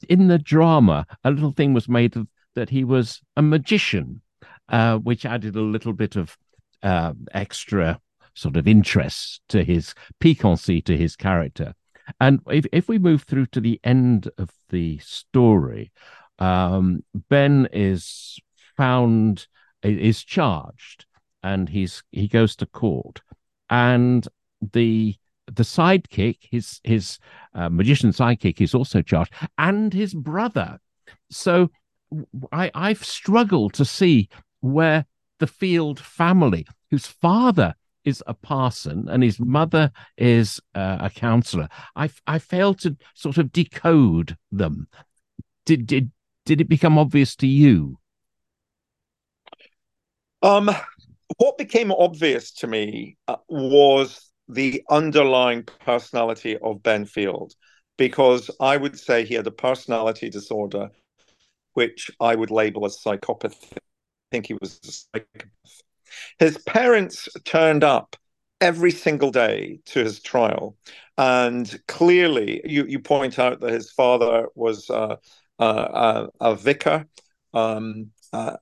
in 0.10 0.28
the 0.28 0.40
drama, 0.40 1.06
a 1.24 1.32
little 1.32 1.52
thing 1.52 1.74
was 1.74 1.88
made 1.88 2.16
of 2.18 2.28
that 2.56 2.70
he 2.70 2.84
was 2.84 3.22
a 3.38 3.42
magician, 3.42 4.22
uh, 4.70 4.98
which 4.98 5.26
added 5.26 5.56
a 5.56 5.62
little 5.62 5.94
bit 5.94 6.16
of 6.16 6.38
uh, 6.82 7.14
extra 7.32 8.00
sort 8.36 8.58
of 8.58 8.68
interest 8.68 9.42
to 9.50 9.64
his 9.64 9.94
piquancy 10.20 10.82
to 10.82 10.98
his 10.98 11.16
character. 11.16 11.74
And 12.20 12.42
if, 12.48 12.66
if 12.72 12.88
we 12.90 13.00
move 13.00 13.24
through 13.24 13.48
to 13.48 13.62
the 13.62 13.80
end 13.84 14.30
of 14.38 14.50
the 14.70 14.98
story, 15.00 15.92
um, 16.40 17.04
Ben 17.30 17.70
is 17.72 18.40
found 18.76 19.48
is 19.84 20.24
charged, 20.24 21.06
and 21.44 21.70
he's 21.70 22.04
he 22.12 22.28
goes 22.28 22.56
to 22.58 22.66
court, 22.66 23.22
and 23.70 24.28
the 24.74 25.16
the 25.48 25.64
sidekick, 25.64 26.38
his 26.50 26.80
his 26.84 27.20
uh, 27.54 27.70
magician 27.70 28.12
sidekick, 28.12 28.62
is 28.62 28.74
also 28.74 29.02
charged, 29.02 29.34
and 29.58 29.94
his 29.94 30.14
brother. 30.14 30.80
So 31.30 31.70
I 32.52 32.72
I've 32.74 33.04
struggled 33.04 33.74
to 33.74 33.86
see 33.86 34.30
where 34.62 35.06
the 35.40 35.48
Field 35.48 36.00
family, 36.00 36.66
whose 36.90 37.08
father 37.08 37.76
is 38.06 38.24
a 38.28 38.34
parson 38.34 39.08
and 39.10 39.24
his 39.24 39.40
mother 39.40 39.92
is 40.18 40.60
uh, 40.76 40.98
a 41.02 41.10
counselor, 41.10 41.68
I 41.96 42.10
I 42.28 42.40
failed 42.40 42.80
to 42.80 42.98
sort 43.14 43.38
of 43.38 43.52
decode 43.52 44.38
them. 44.52 44.88
Did 45.66 45.86
did 45.86 46.12
did 46.46 46.62
it 46.62 46.70
become 46.70 46.98
obvious 46.98 47.36
to 47.38 47.48
you? 47.48 48.00
Um, 50.42 50.70
what 51.38 51.58
became 51.58 51.92
obvious 51.92 52.52
to 52.52 52.68
me 52.68 53.18
uh, 53.28 53.38
was 53.48 54.32
the 54.48 54.84
underlying 54.90 55.64
personality 55.64 56.58
of 56.58 56.84
Ben 56.84 57.06
Field, 57.06 57.54
because 57.98 58.52
I 58.60 58.78
would 58.78 59.00
say 59.00 59.26
he 59.26 59.36
had 59.36 59.48
a 59.48 59.52
personality 59.52 60.30
disorder, 60.30 60.90
which 61.74 62.12
I 62.20 62.36
would 62.36 62.52
label 62.52 62.86
as 62.86 63.00
psychopathy. 63.04 63.74
I 63.74 63.80
think 64.32 64.48
he 64.48 64.58
was 64.60 64.80
a 64.84 64.92
psychopath. 64.92 65.82
His 66.40 66.58
parents 66.60 67.30
turned 67.46 67.84
up 67.84 68.16
every 68.60 68.92
single 68.92 69.32
day 69.32 69.80
to 69.86 70.04
his 70.04 70.22
trial. 70.22 70.76
And 71.18 71.80
clearly, 71.88 72.62
you, 72.64 72.86
you 72.86 73.00
point 73.00 73.38
out 73.38 73.60
that 73.60 73.72
his 73.72 73.92
father 73.92 74.48
was 74.56 74.90
uh, 74.90 75.18
uh, 75.60 76.28
a 76.40 76.56
vicar. 76.56 77.06
Um, 77.54 78.12
uh, 78.32 78.38
uh, 78.38 78.58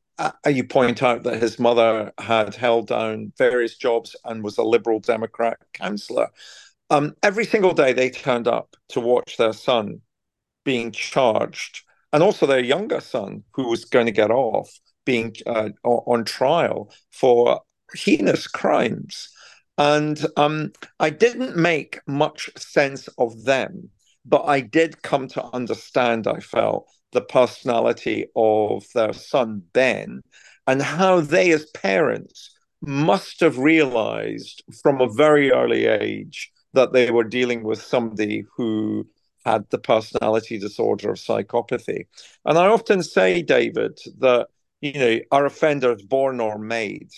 you 0.48 0.64
point 0.64 1.02
out 1.02 1.24
that 1.24 1.42
his 1.42 1.60
mother 1.60 2.12
had 2.18 2.56
held 2.56 2.88
down 2.88 3.34
various 3.38 3.78
jobs 3.78 4.16
and 4.26 4.44
was 4.44 4.58
a 4.58 4.64
liberal 4.64 5.00
Democrat 5.00 5.58
councillor. 5.74 6.30
Um, 6.90 7.16
every 7.24 7.46
single 7.46 7.74
day 7.74 7.94
they 7.94 8.10
turned 8.10 8.48
up 8.48 8.76
to 8.90 9.00
watch 9.00 9.38
their 9.38 9.54
son 9.54 10.02
being 10.66 10.92
charged, 10.92 11.84
and 12.14 12.22
also 12.22 12.46
their 12.46 12.64
younger 12.64 13.00
son, 13.00 13.44
who 13.54 13.70
was 13.70 13.86
going 13.86 14.06
to 14.06 14.12
get 14.12 14.32
off, 14.32 14.70
being 15.06 15.36
uh, 15.46 15.70
on 15.84 16.26
trial 16.26 16.94
for 17.12 17.62
heinous 17.96 18.48
crimes. 18.48 19.30
And 19.78 20.24
um, 20.38 20.74
I 21.00 21.10
didn't 21.10 21.56
make 21.56 22.00
much 22.06 22.50
sense 22.58 23.08
of 23.18 23.46
them, 23.46 23.90
but 24.26 24.44
I 24.44 24.60
did 24.60 25.02
come 25.02 25.28
to 25.30 25.44
understand, 25.46 26.28
I 26.28 26.40
felt, 26.40 26.88
the 27.12 27.22
personality 27.22 28.28
of 28.36 28.86
their 28.94 29.14
son, 29.14 29.64
Ben, 29.74 30.22
and 30.68 30.82
how 30.82 31.22
they, 31.22 31.52
as 31.52 31.66
parents, 31.72 32.56
must 32.82 33.40
have 33.42 33.58
realized 33.58 34.64
from 34.82 35.02
a 35.02 35.12
very 35.12 35.52
early 35.52 35.86
age 35.86 36.52
that 36.74 36.94
they 36.94 37.12
were 37.12 37.24
dealing 37.24 37.64
with 37.64 37.82
somebody 37.82 38.46
who 38.56 39.08
had 39.46 39.66
the 39.70 39.78
personality 39.78 40.58
disorder 40.58 41.12
of 41.12 41.18
psychopathy. 41.18 42.06
And 42.46 42.58
I 42.58 42.68
often 42.68 43.04
say, 43.04 43.42
David, 43.42 44.00
that 44.20 44.48
you 44.82 44.94
know, 44.94 45.20
are 45.32 45.46
offenders 45.46 46.02
born 46.02 46.40
or 46.40 46.58
made? 46.58 47.12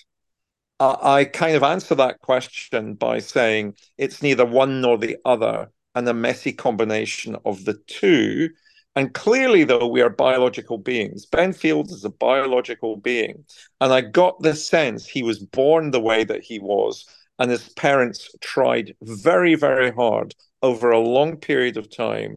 I 0.79 1.25
kind 1.25 1.55
of 1.55 1.63
answer 1.63 1.95
that 1.95 2.19
question 2.19 2.95
by 2.95 3.19
saying 3.19 3.75
it's 3.97 4.21
neither 4.21 4.45
one 4.45 4.81
nor 4.81 4.97
the 4.97 5.17
other, 5.23 5.69
and 5.95 6.09
a 6.09 6.13
messy 6.13 6.51
combination 6.51 7.37
of 7.45 7.63
the 7.65 7.75
two. 7.87 8.49
And 8.95 9.13
clearly, 9.13 9.63
though, 9.63 9.87
we 9.87 10.01
are 10.01 10.09
biological 10.09 10.77
beings. 10.77 11.25
Ben 11.25 11.51
Field 11.51 11.89
is 11.91 12.05
a 12.05 12.09
biological 12.09 12.97
being. 12.97 13.45
And 13.81 13.91
I 13.91 14.01
got 14.01 14.41
the 14.41 14.55
sense 14.55 15.05
he 15.05 15.23
was 15.23 15.39
born 15.39 15.91
the 15.91 15.99
way 15.99 16.23
that 16.23 16.43
he 16.43 16.59
was, 16.59 17.05
and 17.39 17.49
his 17.49 17.69
parents 17.69 18.29
tried 18.41 18.95
very, 19.01 19.55
very 19.55 19.91
hard 19.91 20.35
over 20.61 20.91
a 20.91 20.99
long 20.99 21.37
period 21.37 21.77
of 21.77 21.95
time 21.95 22.35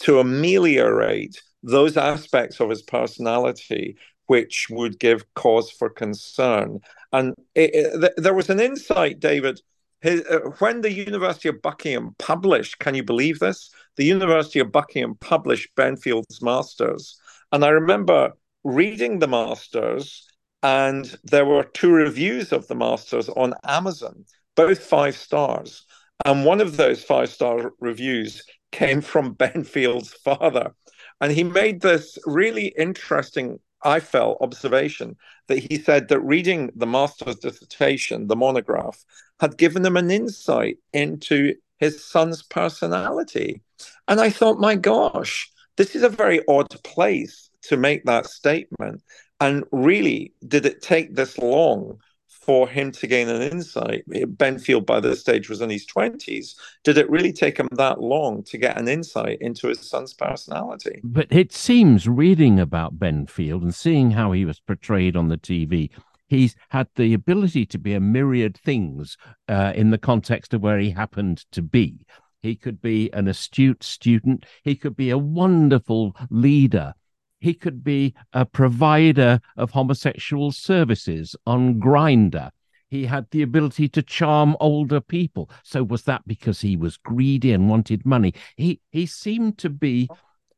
to 0.00 0.20
ameliorate 0.20 1.42
those 1.62 1.96
aspects 1.96 2.60
of 2.60 2.70
his 2.70 2.82
personality 2.82 3.96
which 4.26 4.66
would 4.70 4.98
give 4.98 5.34
cause 5.34 5.70
for 5.70 5.88
concern. 5.88 6.80
And 7.12 7.34
it, 7.54 7.74
it, 7.74 8.00
th- 8.00 8.12
there 8.16 8.34
was 8.34 8.50
an 8.50 8.60
insight, 8.60 9.20
David, 9.20 9.60
his, 10.06 10.24
uh, 10.26 10.38
when 10.58 10.82
the 10.82 10.92
University 10.92 11.48
of 11.48 11.60
Buckingham 11.60 12.14
published, 12.18 12.78
can 12.78 12.94
you 12.94 13.02
believe 13.02 13.40
this? 13.40 13.70
The 13.96 14.04
University 14.04 14.60
of 14.60 14.70
Buckingham 14.70 15.16
published 15.16 15.74
Ben 15.74 15.96
Field's 15.96 16.40
Masters. 16.40 17.18
And 17.50 17.64
I 17.64 17.68
remember 17.68 18.32
reading 18.62 19.18
the 19.18 19.28
Masters, 19.28 20.26
and 20.62 21.16
there 21.24 21.44
were 21.44 21.64
two 21.64 21.90
reviews 21.90 22.52
of 22.52 22.68
the 22.68 22.74
Masters 22.74 23.28
on 23.28 23.54
Amazon, 23.64 24.24
both 24.54 24.78
five 24.78 25.16
stars. 25.16 25.84
And 26.24 26.44
one 26.44 26.60
of 26.60 26.76
those 26.76 27.02
five 27.02 27.28
star 27.28 27.72
reviews 27.80 28.44
came 28.72 29.00
from 29.00 29.32
Ben 29.40 29.64
Field's 29.64 30.12
father. 30.12 30.72
And 31.20 31.32
he 31.32 31.44
made 31.44 31.80
this 31.80 32.18
really 32.26 32.68
interesting 32.78 33.58
I 33.86 34.00
felt, 34.00 34.38
observation 34.40 35.16
that 35.46 35.58
he 35.58 35.78
said 35.78 36.08
that 36.08 36.20
reading 36.20 36.72
the 36.74 36.86
master's 36.86 37.36
dissertation, 37.36 38.26
the 38.26 38.34
monograph, 38.34 39.04
had 39.38 39.56
given 39.56 39.86
him 39.86 39.96
an 39.96 40.10
insight 40.10 40.78
into 40.92 41.54
his 41.78 42.04
son's 42.04 42.42
personality. 42.42 43.62
And 44.08 44.20
I 44.20 44.30
thought, 44.30 44.58
my 44.58 44.74
gosh, 44.74 45.48
this 45.76 45.94
is 45.94 46.02
a 46.02 46.08
very 46.08 46.40
odd 46.48 46.82
place 46.82 47.48
to 47.62 47.76
make 47.76 48.04
that 48.04 48.26
statement. 48.26 49.02
And 49.40 49.64
really, 49.70 50.32
did 50.48 50.66
it 50.66 50.82
take 50.82 51.14
this 51.14 51.38
long 51.38 52.00
for 52.46 52.68
him 52.68 52.92
to 52.92 53.08
gain 53.08 53.28
an 53.28 53.42
insight. 53.42 54.04
Ben 54.38 54.60
Field, 54.60 54.86
by 54.86 55.00
this 55.00 55.20
stage, 55.20 55.48
was 55.48 55.60
in 55.60 55.68
his 55.68 55.84
20s. 55.84 56.54
Did 56.84 56.96
it 56.96 57.10
really 57.10 57.32
take 57.32 57.58
him 57.58 57.68
that 57.72 58.00
long 58.00 58.44
to 58.44 58.56
get 58.56 58.78
an 58.78 58.86
insight 58.86 59.38
into 59.40 59.66
his 59.66 59.80
son's 59.80 60.14
personality? 60.14 61.00
But 61.02 61.26
it 61.30 61.52
seems, 61.52 62.08
reading 62.08 62.60
about 62.60 63.00
Ben 63.00 63.26
Field 63.26 63.64
and 63.64 63.74
seeing 63.74 64.12
how 64.12 64.30
he 64.30 64.44
was 64.44 64.60
portrayed 64.60 65.16
on 65.16 65.26
the 65.26 65.36
TV, 65.36 65.90
he's 66.28 66.54
had 66.68 66.86
the 66.94 67.14
ability 67.14 67.66
to 67.66 67.78
be 67.78 67.94
a 67.94 68.00
myriad 68.00 68.56
things 68.56 69.16
uh, 69.48 69.72
in 69.74 69.90
the 69.90 69.98
context 69.98 70.54
of 70.54 70.62
where 70.62 70.78
he 70.78 70.90
happened 70.90 71.44
to 71.50 71.62
be. 71.62 72.06
He 72.42 72.54
could 72.54 72.80
be 72.80 73.12
an 73.12 73.26
astute 73.26 73.82
student, 73.82 74.46
he 74.62 74.76
could 74.76 74.96
be 74.96 75.10
a 75.10 75.18
wonderful 75.18 76.14
leader 76.30 76.94
he 77.40 77.54
could 77.54 77.84
be 77.84 78.14
a 78.32 78.44
provider 78.44 79.40
of 79.56 79.70
homosexual 79.70 80.52
services 80.52 81.36
on 81.46 81.80
Grindr. 81.80 82.50
He 82.88 83.06
had 83.06 83.26
the 83.30 83.42
ability 83.42 83.88
to 83.90 84.02
charm 84.02 84.56
older 84.60 85.00
people. 85.00 85.50
So 85.64 85.82
was 85.82 86.04
that 86.04 86.26
because 86.26 86.60
he 86.60 86.76
was 86.76 86.96
greedy 86.96 87.52
and 87.52 87.68
wanted 87.68 88.06
money? 88.06 88.32
He 88.56 88.80
he 88.90 89.06
seemed 89.06 89.58
to 89.58 89.70
be 89.70 90.08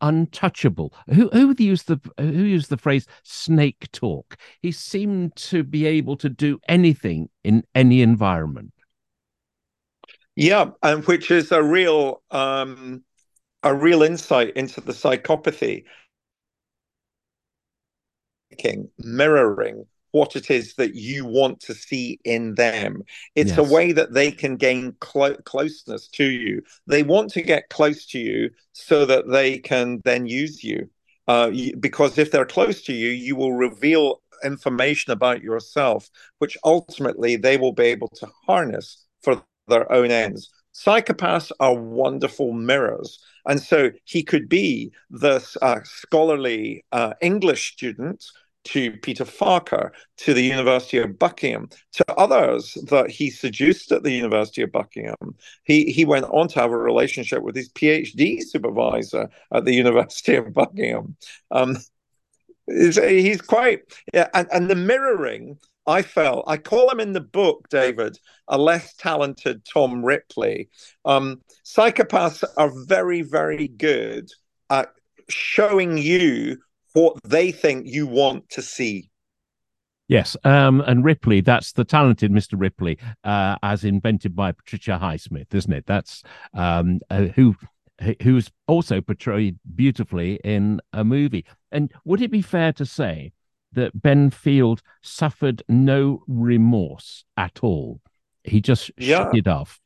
untouchable. 0.01 0.93
Who 1.09 1.29
who 1.31 1.55
used 1.59 1.89
the 1.89 2.01
who 2.19 2.45
used 2.45 2.71
the 2.71 2.77
phrase 2.77 3.07
snake 3.23 3.91
talk? 3.93 4.37
He 4.61 4.73
seemed 4.73 5.37
to 5.37 5.65
be 5.65 5.87
able 5.87 6.17
to 6.19 6.29
do 6.29 6.61
anything 6.69 7.31
in 7.45 7.65
any 7.75 8.03
environment. 8.03 8.73
Yeah, 10.37 10.71
and 10.83 11.05
which 11.07 11.31
is 11.31 11.51
a 11.51 11.63
real 11.63 12.23
um, 12.31 13.03
a 13.63 13.75
real 13.75 14.03
insight 14.03 14.57
into 14.57 14.81
the 14.81 14.93
psychopathy 14.93 15.85
mirroring 18.99 19.87
what 20.13 20.37
it 20.37 20.51
is 20.51 20.75
that 20.75 20.95
you 20.95 21.27
want 21.27 21.61
to 21.61 21.75
see 21.75 22.19
in 22.25 22.55
them. 22.55 23.03
It's 23.35 23.51
yes. 23.51 23.59
a 23.59 23.63
way 23.63 23.93
that 23.93 24.15
they 24.15 24.31
can 24.31 24.57
gain 24.57 24.95
clo- 25.01 25.37
closeness 25.45 26.09
to 26.09 26.25
you. 26.25 26.63
They 26.87 27.03
want 27.03 27.31
to 27.33 27.43
get 27.43 27.69
close 27.69 28.07
to 28.07 28.19
you 28.19 28.51
so 28.73 29.05
that 29.07 29.29
they 29.29 29.59
can 29.59 30.01
then 30.05 30.27
use 30.27 30.65
you. 30.65 30.89
Uh, 31.27 31.51
you, 31.53 31.77
because 31.77 32.17
if 32.17 32.31
they're 32.31 32.47
close 32.47 32.83
to 32.85 32.95
you, 32.95 33.11
you 33.11 33.37
will 33.37 33.53
reveal 33.53 34.23
information 34.43 35.13
about 35.13 35.43
yourself, 35.43 36.09
which 36.39 36.57
ultimately 36.65 37.37
they 37.37 37.59
will 37.59 37.73
be 37.73 37.85
able 37.85 38.09
to 38.09 38.29
harness 38.47 39.05
for 39.23 39.43
their 39.67 39.91
own 39.93 40.11
ends. 40.11 40.49
Psychopaths 40.85 41.51
are 41.61 41.75
wonderful 41.75 42.53
mirrors. 42.53 43.19
And 43.47 43.61
so 43.61 43.91
he 44.05 44.23
could 44.23 44.49
be 44.49 44.93
this 45.11 45.57
uh, 45.61 45.81
scholarly 45.85 46.85
uh, 46.93 47.15
English 47.21 47.73
student 47.73 48.25
to 48.65 48.93
Peter 48.99 49.25
Farquhar, 49.25 49.93
to 50.19 50.35
the 50.35 50.43
University 50.43 50.99
of 50.99 51.19
Buckingham, 51.19 51.71
to 51.93 52.05
others 52.13 52.75
that 52.89 53.11
he 53.11 53.31
seduced 53.31 53.93
at 53.93 54.03
the 54.03 54.13
University 54.13 54.63
of 54.63 54.71
Buckingham. 54.71 55.37
He, 55.65 55.91
he 55.91 56.05
went 56.05 56.27
on 56.27 56.49
to 56.49 56.61
have 56.61 56.71
a 56.71 56.77
relationship 56.77 57.43
with 57.43 57.57
his 57.57 57.71
PhD 57.71 58.43
supervisor 58.43 59.31
at 59.53 59.65
the 59.65 59.75
University 59.85 60.37
of 60.37 60.53
Buckingham. 60.53 61.17
Um, 61.51 61.79
he's 62.67 63.41
quite, 63.41 63.81
yeah, 64.13 64.29
and, 64.35 64.47
and 64.53 64.69
the 64.69 64.77
mirroring 64.77 65.59
I 65.89 66.03
felt, 66.03 66.45
I 66.47 66.59
call 66.59 66.91
him 66.91 67.01
in 67.01 67.15
the 67.15 67.21
book, 67.21 67.67
David, 67.71 68.19
a 68.47 68.59
less 68.59 68.95
talented 68.95 69.65
Tom 69.65 70.05
Ripley. 70.05 70.69
Um, 71.07 71.41
psychopaths 71.65 72.45
are 72.59 72.71
very, 72.87 73.23
very 73.23 73.69
good 73.69 74.29
at 74.69 74.91
showing 75.31 75.97
you 75.97 76.59
what 76.93 77.17
they 77.25 77.53
think 77.53 77.87
you 77.87 78.07
want 78.07 78.51
to 78.51 78.63
see. 78.63 79.09
Yes, 80.09 80.37
um, 80.45 80.83
and 80.83 81.05
Ripley, 81.05 81.41
that's 81.41 81.73
the 81.73 81.85
talented 81.85 82.33
Mr. 82.33 82.55
Ripley, 82.59 82.99
uh, 83.25 83.57
as 83.63 83.85
invented 83.85 84.37
by 84.37 84.53
Patricia 84.53 84.99
Highsmith, 85.01 85.55
isn't 85.55 85.73
it? 85.73 85.85
That's 85.87 86.23
um, 86.55 87.01
uh, 87.11 87.27
who 87.35 87.55
who's 88.23 88.51
also 88.67 89.01
portrayed 89.01 89.59
beautifully 89.75 90.39
in 90.45 90.81
a 90.93 91.05
movie. 91.05 91.45
And 91.73 91.93
would 92.05 92.23
it 92.23 92.31
be 92.31 92.43
fair 92.43 92.73
to 92.75 92.87
say 92.87 93.33
that 93.73 94.01
Ben 94.01 94.31
Field 94.31 94.83
suffered 95.03 95.63
no 95.69 96.23
remorse 96.27 97.25
at 97.37 97.61
all? 97.63 98.01
He 98.45 98.61
just 98.61 98.91
yeah. 98.97 99.25
shut 99.25 99.37
it 99.37 99.49
off. 99.49 99.81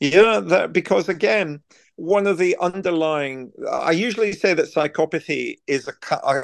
Yeah, 0.00 0.40
that, 0.40 0.72
because 0.72 1.08
again, 1.08 1.60
one 1.96 2.26
of 2.26 2.36
the 2.36 2.54
underlying 2.60 3.50
i 3.72 3.90
usually 3.90 4.30
say 4.30 4.52
that 4.52 4.66
psychopathy 4.66 5.56
is 5.66 5.88
a 5.88 6.42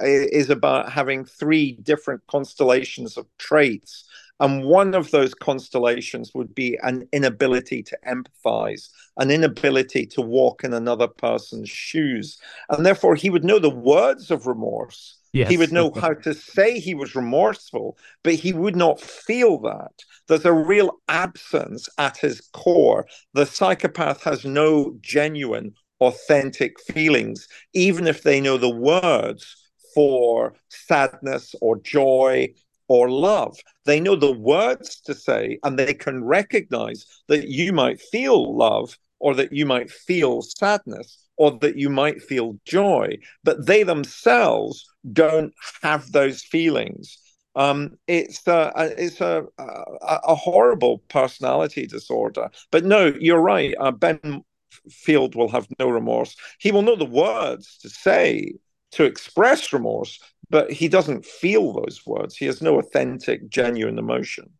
is 0.00 0.48
about 0.48 0.92
having 0.92 1.24
three 1.24 1.72
different 1.82 2.24
constellations 2.28 3.16
of 3.16 3.26
traits 3.36 4.08
and 4.40 4.64
one 4.64 4.94
of 4.94 5.10
those 5.10 5.34
constellations 5.34 6.32
would 6.34 6.54
be 6.54 6.78
an 6.82 7.06
inability 7.12 7.82
to 7.82 7.98
empathize, 8.08 8.88
an 9.18 9.30
inability 9.30 10.06
to 10.06 10.22
walk 10.22 10.64
in 10.64 10.72
another 10.72 11.06
person's 11.06 11.68
shoes. 11.68 12.38
And 12.70 12.84
therefore, 12.84 13.14
he 13.14 13.28
would 13.28 13.44
know 13.44 13.58
the 13.58 13.68
words 13.68 14.30
of 14.30 14.46
remorse. 14.46 15.18
Yes. 15.32 15.50
He 15.50 15.56
would 15.56 15.72
know 15.72 15.92
how 15.92 16.14
to 16.14 16.34
say 16.34 16.78
he 16.80 16.94
was 16.94 17.14
remorseful, 17.14 17.96
but 18.24 18.34
he 18.34 18.52
would 18.52 18.74
not 18.74 19.00
feel 19.00 19.58
that. 19.60 19.92
There's 20.26 20.44
a 20.44 20.52
real 20.52 21.00
absence 21.08 21.88
at 21.98 22.16
his 22.16 22.40
core. 22.52 23.06
The 23.34 23.46
psychopath 23.46 24.24
has 24.24 24.44
no 24.44 24.96
genuine, 25.00 25.74
authentic 26.00 26.80
feelings, 26.80 27.46
even 27.74 28.08
if 28.08 28.22
they 28.22 28.40
know 28.40 28.56
the 28.56 28.74
words 28.74 29.56
for 29.94 30.54
sadness 30.68 31.54
or 31.60 31.80
joy 31.80 32.48
or 32.88 33.08
love. 33.08 33.56
They 33.84 34.00
know 34.00 34.16
the 34.16 34.32
words 34.32 35.00
to 35.02 35.14
say, 35.14 35.58
and 35.62 35.78
they 35.78 35.94
can 35.94 36.24
recognize 36.24 37.06
that 37.28 37.48
you 37.48 37.72
might 37.72 38.00
feel 38.00 38.56
love 38.56 38.98
or 39.20 39.34
that 39.36 39.52
you 39.52 39.64
might 39.64 39.90
feel 39.90 40.42
sadness 40.42 41.18
or 41.40 41.52
that 41.52 41.78
you 41.78 41.88
might 41.88 42.22
feel 42.22 42.58
joy, 42.66 43.16
but 43.44 43.64
they 43.64 43.82
themselves 43.82 44.86
don't 45.10 45.54
have 45.80 46.12
those 46.12 46.42
feelings. 46.42 47.16
Um, 47.56 47.96
it's 48.06 48.46
a, 48.46 48.70
it's 48.98 49.22
a, 49.22 49.44
a, 49.56 50.18
a 50.24 50.34
horrible 50.34 50.98
personality 51.08 51.86
disorder. 51.86 52.50
But 52.70 52.84
no, 52.84 53.14
you're 53.18 53.40
right. 53.40 53.74
Uh, 53.80 53.90
ben 53.90 54.44
Field 54.90 55.34
will 55.34 55.48
have 55.48 55.66
no 55.78 55.88
remorse. 55.88 56.36
He 56.58 56.72
will 56.72 56.82
know 56.82 56.94
the 56.94 57.06
words 57.06 57.78
to 57.78 57.88
say 57.88 58.52
to 58.92 59.04
express 59.04 59.72
remorse, 59.72 60.20
but 60.50 60.70
he 60.70 60.88
doesn't 60.88 61.24
feel 61.24 61.72
those 61.72 62.02
words. 62.04 62.36
He 62.36 62.44
has 62.44 62.60
no 62.60 62.78
authentic, 62.78 63.48
genuine 63.48 63.98
emotion. 63.98 64.50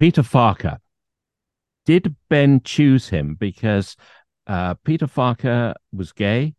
Peter 0.00 0.24
Farquhar. 0.24 0.80
Did 1.86 2.14
Ben 2.28 2.60
choose 2.62 3.08
him 3.08 3.36
because 3.36 3.96
uh, 4.50 4.74
Peter 4.82 5.06
Farquhar 5.06 5.76
was 5.92 6.10
gay, 6.10 6.54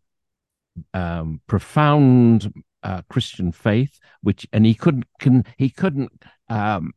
um, 0.94 1.42
profound 1.46 2.50
uh, 2.82 3.02
Christian 3.10 3.52
faith, 3.52 4.00
which 4.22 4.46
and 4.50 4.64
he 4.64 4.74
couldn't 4.74 5.04
can, 5.20 5.44
he 5.58 5.68
couldn't 5.68 6.10
um, 6.48 6.92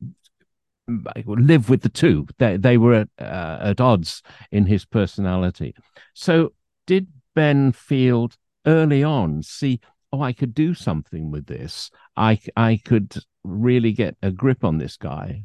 live 0.88 1.70
with 1.70 1.82
the 1.82 1.90
two. 1.90 2.25
They 2.38 2.56
they 2.56 2.78
were 2.78 2.94
at, 2.94 3.10
uh, 3.20 3.58
at 3.60 3.82
odds 3.82 4.24
in 4.52 4.68
his 4.68 4.86
personality. 4.86 5.75
So 6.14 6.54
did 6.88 7.08
Ben 7.36 7.74
Field 7.74 8.38
early 8.66 9.04
on 9.04 9.44
see 9.44 9.82
oh, 10.14 10.22
I 10.22 10.32
could 10.32 10.54
do 10.54 10.74
something 10.74 11.30
with 11.30 11.48
this. 11.48 11.92
I 12.16 12.40
I 12.56 12.80
could 12.86 13.18
really 13.44 13.92
get 13.92 14.16
a 14.22 14.32
grip 14.32 14.64
on 14.64 14.78
this 14.78 14.96
guy. 14.96 15.44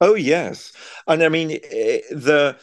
Oh 0.00 0.14
yes, 0.14 0.72
and 1.08 1.20
I 1.20 1.28
mean 1.28 1.50
eh, 1.50 2.00
the 2.12 2.56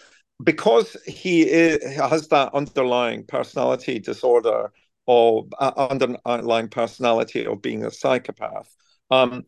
because 0.43 0.95
he 1.05 1.43
is, 1.43 1.83
has 1.95 2.27
that 2.29 2.53
underlying 2.53 3.25
personality 3.25 3.99
disorder 3.99 4.71
or 5.05 5.47
uh, 5.59 5.87
underlying 5.89 6.67
personality 6.67 7.45
of 7.45 7.61
being 7.61 7.83
a 7.83 7.91
psychopath. 7.91 8.73
Um, 9.09 9.45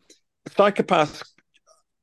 psychopaths 0.48 1.22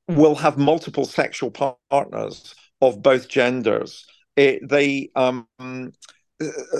will 0.07 0.35
have 0.35 0.57
multiple 0.57 1.05
sexual 1.05 1.51
partners 1.51 2.55
of 2.81 3.01
both 3.01 3.27
genders. 3.27 4.05
It, 4.35 4.67
they 4.69 5.09
um, 5.15 5.47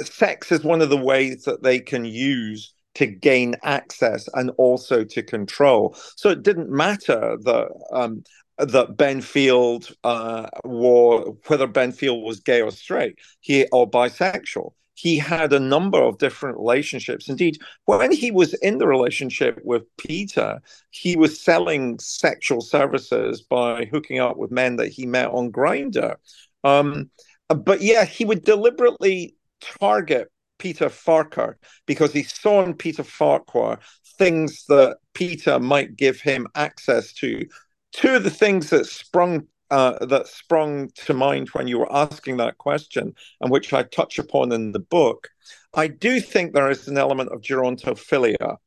sex 0.04 0.52
is 0.52 0.64
one 0.64 0.82
of 0.82 0.90
the 0.90 0.98
ways 0.98 1.44
that 1.44 1.64
they 1.64 1.80
can 1.80 2.06
use 2.06 2.74
to 2.96 3.06
gain 3.06 3.56
access 3.64 4.28
and 4.34 4.52
also 4.58 5.04
to 5.04 5.22
control. 5.24 5.96
So 6.16 6.30
it 6.30 6.44
didn't 6.44 6.70
matter 6.70 7.38
that 7.44 7.68
um, 7.92 8.24
that 8.58 8.98
Ben 8.98 9.22
Field 9.22 9.90
uh, 10.04 10.48
were 10.64 11.32
whether 11.48 11.68
Ben 11.68 11.92
Field 11.92 12.24
was 12.24 12.40
gay 12.40 12.62
or 12.62 12.72
straight, 12.72 13.20
he 13.42 13.68
or 13.72 13.90
bisexual. 13.90 14.74
He 14.96 15.18
had 15.18 15.54
a 15.54 15.60
number 15.60 16.02
of 16.02 16.18
different 16.18 16.58
relationships. 16.58 17.30
Indeed, 17.30 17.60
when 17.86 18.12
he 18.12 18.32
was 18.32 18.56
in 18.56 18.80
the 18.80 18.88
relationship 18.88 19.60
with 19.64 19.84
Peter, 19.98 20.60
he 20.90 21.16
was 21.16 21.40
selling 21.40 22.00
sexual 22.00 22.62
services 22.62 23.44
by 23.44 23.86
hooking 23.86 24.20
up 24.20 24.38
with 24.38 24.50
men 24.50 24.78
that 24.78 24.88
he 24.88 25.06
met 25.06 25.28
on 25.28 25.52
Grindr. 25.52 26.16
Um, 26.64 27.12
but 27.48 27.82
yeah, 27.82 28.06
he 28.06 28.26
would 28.26 28.44
deliberately 28.44 29.36
target 29.62 30.32
Peter 30.58 30.90
Farquhar 30.90 31.58
because 31.86 32.12
he 32.12 32.24
saw 32.24 32.64
in 32.64 32.74
Peter 32.74 33.04
Farquhar 33.04 33.80
things 34.18 34.66
that 34.68 34.98
Peter 35.14 35.60
might 35.60 35.96
give 35.96 36.20
him 36.20 36.48
access 36.56 37.14
to. 37.14 37.46
Two 37.94 38.16
of 38.16 38.24
the 38.24 38.30
things 38.30 38.70
that 38.70 38.86
sprung 38.86 39.48
uh, 39.70 40.06
that 40.06 40.28
sprung 40.28 40.90
to 40.96 41.14
mind 41.14 41.50
when 41.50 41.68
you 41.68 41.78
were 41.78 41.94
asking 41.94 42.38
that 42.38 42.58
question, 42.58 43.14
and 43.42 43.52
which 43.52 43.74
I 43.74 43.84
touch 43.84 44.18
upon 44.18 44.54
in 44.54 44.72
the 44.72 44.80
book, 44.80 45.30
I 45.74 45.88
do 45.88 46.22
think 46.22 46.54
there 46.54 46.70
is 46.70 46.88
an 46.88 46.98
element 46.98 47.32
of 47.32 47.42
gerontophilia. 47.42 48.58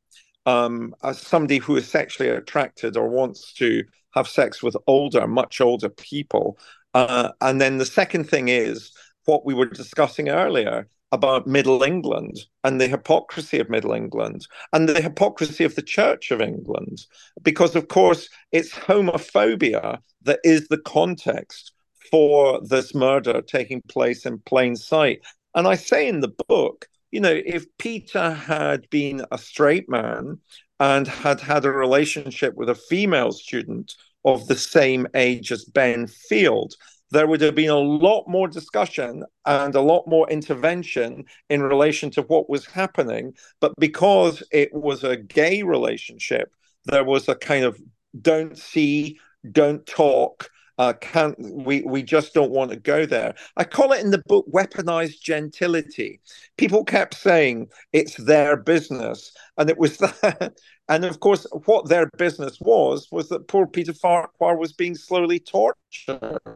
Um, 0.45 0.95
as 1.03 1.19
somebody 1.19 1.59
who 1.59 1.75
is 1.75 1.87
sexually 1.87 2.29
attracted 2.29 2.97
or 2.97 3.09
wants 3.09 3.53
to 3.55 3.83
have 4.15 4.27
sex 4.27 4.63
with 4.63 4.75
older, 4.87 5.27
much 5.27 5.61
older 5.61 5.89
people. 5.89 6.57
Uh, 6.93 7.29
and 7.41 7.61
then 7.61 7.77
the 7.77 7.85
second 7.85 8.29
thing 8.29 8.47
is 8.47 8.91
what 9.25 9.45
we 9.45 9.53
were 9.53 9.67
discussing 9.67 10.29
earlier 10.29 10.87
about 11.11 11.47
Middle 11.47 11.83
England 11.83 12.39
and 12.63 12.79
the 12.79 12.87
hypocrisy 12.87 13.59
of 13.59 13.69
Middle 13.69 13.93
England 13.93 14.47
and 14.71 14.87
the 14.87 15.01
hypocrisy 15.01 15.63
of 15.63 15.75
the 15.75 15.81
Church 15.81 16.31
of 16.31 16.41
England. 16.41 17.05
Because, 17.41 17.75
of 17.75 17.87
course, 17.87 18.29
it's 18.51 18.71
homophobia 18.71 19.99
that 20.23 20.39
is 20.43 20.67
the 20.67 20.79
context 20.79 21.73
for 22.11 22.59
this 22.65 22.95
murder 22.95 23.41
taking 23.41 23.81
place 23.87 24.25
in 24.25 24.39
plain 24.39 24.75
sight. 24.75 25.21
And 25.55 25.67
I 25.67 25.75
say 25.75 26.07
in 26.07 26.21
the 26.21 26.33
book, 26.47 26.87
you 27.11 27.19
know, 27.19 27.41
if 27.45 27.65
Peter 27.77 28.31
had 28.31 28.89
been 28.89 29.25
a 29.31 29.37
straight 29.37 29.89
man 29.89 30.39
and 30.79 31.07
had 31.07 31.41
had 31.41 31.65
a 31.65 31.71
relationship 31.71 32.55
with 32.55 32.69
a 32.69 32.75
female 32.75 33.31
student 33.31 33.93
of 34.23 34.47
the 34.47 34.55
same 34.55 35.07
age 35.13 35.51
as 35.51 35.65
Ben 35.65 36.07
Field, 36.07 36.75
there 37.11 37.27
would 37.27 37.41
have 37.41 37.55
been 37.55 37.69
a 37.69 37.77
lot 37.77 38.27
more 38.27 38.47
discussion 38.47 39.23
and 39.45 39.75
a 39.75 39.81
lot 39.81 40.07
more 40.07 40.29
intervention 40.29 41.25
in 41.49 41.61
relation 41.61 42.09
to 42.11 42.21
what 42.23 42.49
was 42.49 42.65
happening. 42.65 43.33
But 43.59 43.73
because 43.77 44.41
it 44.51 44.73
was 44.73 45.03
a 45.03 45.17
gay 45.17 45.61
relationship, 45.63 46.51
there 46.85 47.03
was 47.03 47.27
a 47.27 47.35
kind 47.35 47.65
of 47.65 47.79
don't 48.19 48.57
see, 48.57 49.19
don't 49.51 49.85
talk, 49.85 50.49
uh, 50.81 50.93
can't 50.93 51.35
we 51.39 51.83
we 51.83 52.01
just 52.01 52.33
don't 52.33 52.49
want 52.49 52.71
to 52.71 52.75
go 52.75 53.05
there. 53.05 53.35
I 53.55 53.63
call 53.63 53.91
it 53.91 54.03
in 54.03 54.09
the 54.09 54.23
book 54.25 54.47
weaponized 54.51 55.21
gentility. 55.21 56.21
People 56.57 56.83
kept 56.83 57.13
saying 57.13 57.67
it's 57.93 58.15
their 58.15 58.57
business 58.57 59.31
and 59.57 59.69
it 59.69 59.77
was 59.77 59.97
that 59.99 60.57
and 60.89 61.05
of 61.05 61.19
course 61.19 61.45
what 61.65 61.87
their 61.87 62.09
business 62.17 62.57
was 62.59 63.07
was 63.11 63.29
that 63.29 63.47
poor 63.47 63.67
peter 63.67 63.93
farquhar 63.93 64.57
was 64.57 64.73
being 64.73 64.95
slowly 64.95 65.39
tortured 65.39 66.49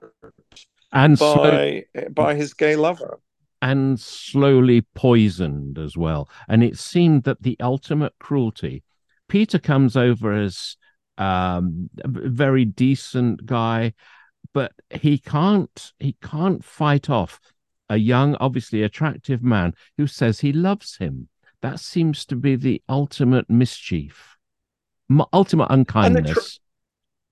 and 0.92 1.20
by 1.20 1.84
by 2.10 2.34
his 2.34 2.56
gay 2.56 2.76
lover. 2.76 3.20
And 3.62 4.00
slowly 4.00 4.82
poisoned 4.96 5.78
as 5.78 5.96
well. 5.98 6.30
And 6.48 6.64
it 6.64 6.78
seemed 6.78 7.24
that 7.24 7.44
the 7.44 7.58
ultimate 7.60 8.14
cruelty 8.20 8.84
peter 9.30 9.60
comes 9.60 9.96
over 9.96 10.34
as 10.34 10.78
um, 11.18 11.90
a 12.04 12.08
very 12.08 12.66
decent 12.66 13.46
guy, 13.46 13.94
but 14.54 14.74
he 14.90 15.18
can't 15.18 15.94
he 16.00 16.16
can't 16.22 16.64
fight 16.64 17.10
off 17.10 17.40
a 17.90 17.98
young, 17.98 18.36
obviously 18.36 18.84
attractive 18.84 19.44
man 19.44 19.74
who 19.98 20.08
says 20.08 20.40
he 20.40 20.52
loves 20.52 20.98
him. 20.98 21.30
That 21.62 21.80
seems 21.80 22.26
to 22.28 22.36
be 22.36 22.56
the 22.56 22.82
ultimate 22.90 23.50
mischief, 23.50 24.38
ultimate 25.34 25.68
unkindness. 25.70 26.18
And 26.18 26.26
the, 26.26 26.34
tra- 26.34 26.44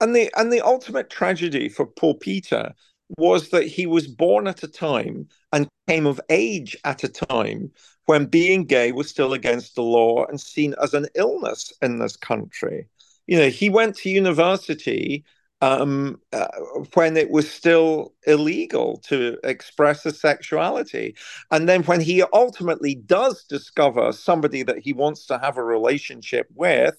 and 0.02 0.16
the 0.16 0.32
and 0.40 0.52
the 0.52 0.62
ultimate 0.62 1.10
tragedy 1.10 1.70
for 1.70 1.86
poor 1.86 2.14
Peter 2.16 2.74
was 3.18 3.50
that 3.50 3.68
he 3.68 3.86
was 3.86 4.08
born 4.08 4.48
at 4.48 4.64
a 4.64 4.68
time 4.68 5.28
and 5.52 5.68
came 5.88 6.06
of 6.06 6.20
age 6.30 6.76
at 6.84 7.04
a 7.04 7.10
time 7.10 7.72
when 8.06 8.26
being 8.26 8.66
gay 8.66 8.92
was 8.92 9.10
still 9.10 9.34
against 9.34 9.76
the 9.76 9.84
law 9.84 10.26
and 10.26 10.40
seen 10.40 10.74
as 10.82 10.94
an 10.94 11.08
illness 11.16 11.72
in 11.82 12.00
this 12.00 12.16
country 12.16 12.88
you 13.28 13.38
know, 13.38 13.50
he 13.50 13.70
went 13.70 13.96
to 13.98 14.10
university 14.10 15.24
um, 15.62 16.20
uh, 16.34 16.48
when 16.94 17.16
it 17.16 17.30
was 17.30 17.50
still 17.50 18.14
illegal 18.28 18.98
to 19.06 19.38
express 19.46 20.06
a 20.06 20.12
sexuality. 20.12 21.16
And 21.52 21.70
then 21.70 21.84
when 21.84 22.02
he 22.02 22.22
ultimately 22.34 22.96
does 22.96 23.46
discover 23.46 24.12
somebody 24.12 24.64
that 24.64 24.80
he 24.80 24.92
wants 24.92 25.26
to 25.28 25.38
have 25.38 25.58
a 25.58 25.64
relationship 25.64 26.48
with, 26.54 26.96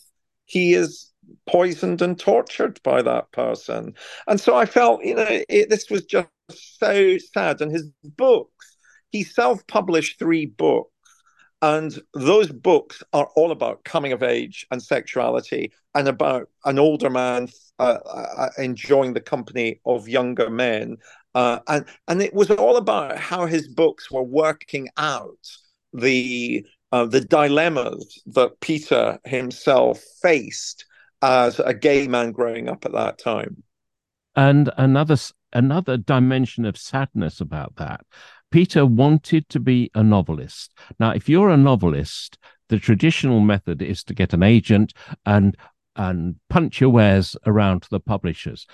he 0.46 0.72
is 0.72 1.12
poisoned 1.46 2.00
and 2.00 2.18
tortured 2.18 2.80
by 2.82 3.02
that 3.02 3.30
person. 3.32 3.94
And 4.26 4.40
so 4.40 4.56
I 4.56 4.64
felt, 4.64 5.04
you 5.04 5.14
know, 5.14 5.42
it, 5.48 5.68
this 5.68 5.90
was 5.90 6.06
just 6.06 6.28
so 6.50 7.18
sad. 7.18 7.60
And 7.60 7.70
his 7.70 7.90
books, 8.02 8.76
he 9.10 9.24
self 9.24 9.66
published 9.66 10.18
three 10.18 10.46
books. 10.46 10.90
And 11.64 11.98
those 12.12 12.52
books 12.52 13.02
are 13.14 13.30
all 13.36 13.50
about 13.50 13.84
coming 13.84 14.12
of 14.12 14.22
age 14.22 14.66
and 14.70 14.82
sexuality 14.82 15.72
and 15.94 16.06
about 16.06 16.50
an 16.66 16.78
older 16.78 17.08
man 17.08 17.48
uh, 17.78 18.00
uh, 18.04 18.50
enjoying 18.58 19.14
the 19.14 19.22
company 19.22 19.80
of 19.86 20.06
younger 20.06 20.50
men. 20.50 20.98
Uh, 21.34 21.60
and, 21.66 21.86
and 22.06 22.20
it 22.20 22.34
was 22.34 22.50
all 22.50 22.76
about 22.76 23.16
how 23.16 23.46
his 23.46 23.66
books 23.66 24.10
were 24.10 24.22
working 24.22 24.90
out 24.98 25.38
the, 25.94 26.66
uh, 26.92 27.06
the 27.06 27.22
dilemmas 27.22 28.22
that 28.26 28.60
Peter 28.60 29.18
himself 29.24 30.04
faced 30.20 30.84
as 31.22 31.60
a 31.60 31.72
gay 31.72 32.06
man 32.06 32.32
growing 32.32 32.68
up 32.68 32.84
at 32.84 32.92
that 32.92 33.16
time. 33.16 33.62
And 34.36 34.70
another 34.76 35.16
another 35.54 35.96
dimension 35.96 36.64
of 36.64 36.76
sadness 36.76 37.40
about 37.40 37.76
that 37.76 38.00
Peter 38.54 38.86
wanted 38.86 39.48
to 39.48 39.58
be 39.58 39.90
a 39.96 40.02
novelist. 40.04 40.72
Now, 41.00 41.10
if 41.10 41.28
you're 41.28 41.50
a 41.50 41.56
novelist, 41.56 42.38
the 42.68 42.78
traditional 42.78 43.40
method 43.40 43.82
is 43.82 44.04
to 44.04 44.14
get 44.14 44.32
an 44.32 44.44
agent 44.44 44.92
and 45.26 45.56
and 45.96 46.36
punch 46.48 46.80
your 46.80 46.90
wares 46.90 47.36
around 47.46 47.82
to 47.82 47.90
the 47.90 47.98
publishers 47.98 48.68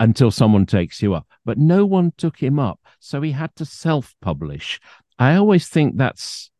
until 0.00 0.30
someone 0.30 0.64
takes 0.64 1.02
you 1.02 1.12
up. 1.12 1.26
But 1.44 1.58
no 1.58 1.84
one 1.84 2.14
took 2.16 2.38
him 2.38 2.58
up, 2.58 2.80
so 2.98 3.20
he 3.20 3.32
had 3.32 3.54
to 3.56 3.66
self-publish. 3.66 4.80
I 5.18 5.34
always 5.34 5.68
think 5.68 5.98
that's 5.98 6.50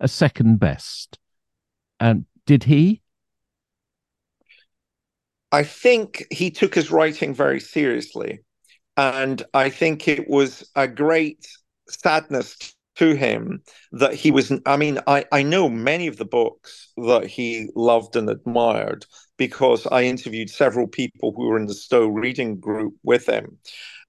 a 0.00 0.08
second 0.08 0.60
best. 0.60 1.18
And 2.00 2.24
did 2.46 2.64
he? 2.64 3.02
I 5.52 5.62
think 5.62 6.24
he 6.30 6.50
took 6.50 6.74
his 6.74 6.90
writing 6.90 7.34
very 7.34 7.60
seriously. 7.60 8.40
And 8.98 9.42
I 9.54 9.70
think 9.70 10.08
it 10.08 10.28
was 10.28 10.70
a 10.76 10.86
great 10.88 11.46
sadness 11.88 12.74
to 12.96 13.14
him 13.14 13.62
that 13.92 14.12
he 14.12 14.32
was 14.32 14.52
i 14.66 14.76
mean 14.76 14.98
I, 15.06 15.24
I 15.30 15.44
know 15.44 15.68
many 15.68 16.08
of 16.08 16.16
the 16.16 16.24
books 16.24 16.90
that 16.96 17.28
he 17.28 17.70
loved 17.76 18.16
and 18.16 18.28
admired 18.28 19.06
because 19.36 19.86
i 19.86 20.02
interviewed 20.02 20.50
several 20.50 20.88
people 20.88 21.32
who 21.32 21.46
were 21.46 21.56
in 21.56 21.66
the 21.66 21.74
stowe 21.74 22.08
reading 22.08 22.58
group 22.58 22.94
with 23.04 23.26
him. 23.28 23.58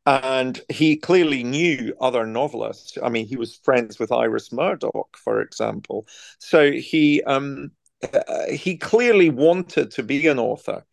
And 0.08 0.60
he 0.69 0.97
clearly 0.97 1.43
knew 1.43 1.93
other 2.02 2.25
novelists. 2.25 2.97
I 3.04 3.10
mean 3.10 3.28
he 3.28 3.36
was 3.38 3.58
friends 3.63 3.99
with 3.99 4.12
iris 4.12 4.52
murdoch 4.52 5.15
for 5.17 5.41
example. 5.41 6.08
So 6.39 6.71
he 6.71 7.21
um 7.23 7.71
uh, 8.01 8.51
he 8.51 8.77
clearly 8.77 9.29
wanted 9.29 9.91
to 9.91 10.03
be 10.03 10.27
an 10.27 10.39
author. 10.39 10.85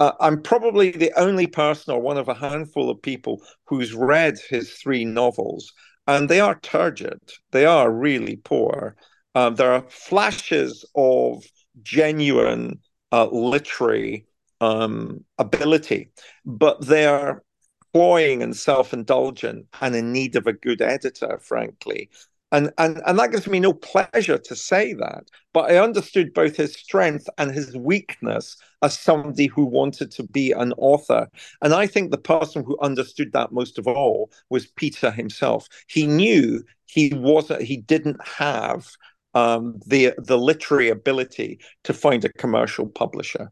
Uh, 0.00 0.12
I'm 0.20 0.42
probably 0.42 0.90
the 0.90 1.12
only 1.18 1.46
person 1.46 1.94
or 1.94 2.00
one 2.00 2.16
of 2.16 2.28
a 2.28 2.34
handful 2.34 2.90
of 2.90 3.00
people 3.02 3.42
who's 3.66 3.94
read 3.94 4.38
his 4.50 4.72
three 4.72 5.04
novels, 5.04 5.72
and 6.06 6.28
they 6.28 6.40
are 6.40 6.58
turgid. 6.60 7.20
They 7.52 7.64
are 7.64 7.90
really 7.90 8.36
poor. 8.36 8.96
Um, 9.34 9.54
there 9.56 9.72
are 9.72 9.84
flashes 9.88 10.84
of 10.94 11.44
genuine 11.82 12.80
uh, 13.12 13.26
literary 13.26 14.26
um, 14.60 15.24
ability, 15.38 16.10
but 16.44 16.86
they 16.86 17.06
are 17.06 17.42
cloying 17.92 18.42
and 18.42 18.56
self-indulgent 18.56 19.66
and 19.80 19.94
in 19.94 20.12
need 20.12 20.34
of 20.34 20.46
a 20.46 20.52
good 20.52 20.82
editor, 20.82 21.38
frankly. 21.42 22.10
And, 22.54 22.72
and, 22.78 23.02
and 23.04 23.18
that 23.18 23.32
gives 23.32 23.48
me 23.48 23.58
no 23.58 23.72
pleasure 23.72 24.38
to 24.38 24.54
say 24.54 24.94
that. 24.94 25.24
But 25.52 25.72
I 25.72 25.78
understood 25.78 26.32
both 26.32 26.54
his 26.56 26.72
strength 26.72 27.28
and 27.36 27.50
his 27.50 27.76
weakness 27.76 28.56
as 28.80 28.96
somebody 28.96 29.46
who 29.46 29.64
wanted 29.64 30.12
to 30.12 30.22
be 30.22 30.52
an 30.52 30.72
author. 30.74 31.28
And 31.62 31.74
I 31.74 31.88
think 31.88 32.12
the 32.12 32.16
person 32.16 32.62
who 32.62 32.78
understood 32.80 33.32
that 33.32 33.50
most 33.50 33.76
of 33.76 33.88
all 33.88 34.30
was 34.50 34.68
Peter 34.68 35.10
himself. 35.10 35.66
He 35.88 36.06
knew 36.06 36.62
he 36.86 37.12
wasn't, 37.12 37.62
he 37.62 37.78
didn't 37.78 38.24
have 38.24 38.86
um, 39.34 39.80
the 39.84 40.14
the 40.16 40.38
literary 40.38 40.90
ability 40.90 41.58
to 41.82 41.92
find 41.92 42.24
a 42.24 42.32
commercial 42.34 42.86
publisher. 42.86 43.50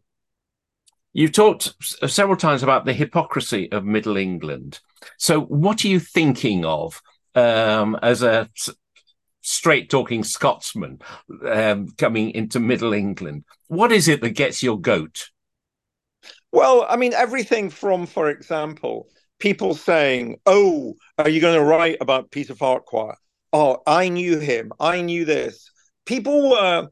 You've 1.12 1.33
talked 1.33 1.75
several 2.09 2.37
times 2.37 2.62
about 2.62 2.85
the 2.85 2.93
hypocrisy 2.93 3.71
of 3.73 3.85
Middle 3.85 4.17
England. 4.17 4.79
So, 5.19 5.41
what 5.41 5.85
are 5.85 5.88
you 5.88 5.99
thinking 5.99 6.65
of 6.65 7.03
um, 7.35 7.99
as 8.01 8.23
a 8.23 8.49
straight 9.42 9.90
talking 9.90 10.24
Scotsman 10.24 11.00
um, 11.46 11.88
coming 11.98 12.31
into 12.31 12.61
Middle 12.61 12.92
England. 12.92 13.44
What 13.68 13.92
is 13.92 14.09
it 14.09 14.22
that 14.22 14.31
gets 14.31 14.62
your 14.62 14.81
goat? 14.81 15.28
Well, 16.52 16.87
I 16.88 16.96
mean, 16.96 17.12
everything 17.14 17.70
from, 17.70 18.07
for 18.07 18.31
example, 18.31 19.09
people 19.38 19.74
saying, 19.74 20.38
Oh, 20.46 20.94
are 21.18 21.28
you 21.28 21.40
going 21.40 21.59
to 21.59 21.64
write 21.64 21.98
about 22.00 22.31
Peter 22.31 22.55
Farquhar? 22.55 23.16
Oh, 23.52 23.83
I 23.87 24.09
knew 24.09 24.38
him. 24.38 24.72
I 24.81 25.02
knew 25.02 25.24
this. 25.24 25.70
People 26.07 26.50
were 26.50 26.88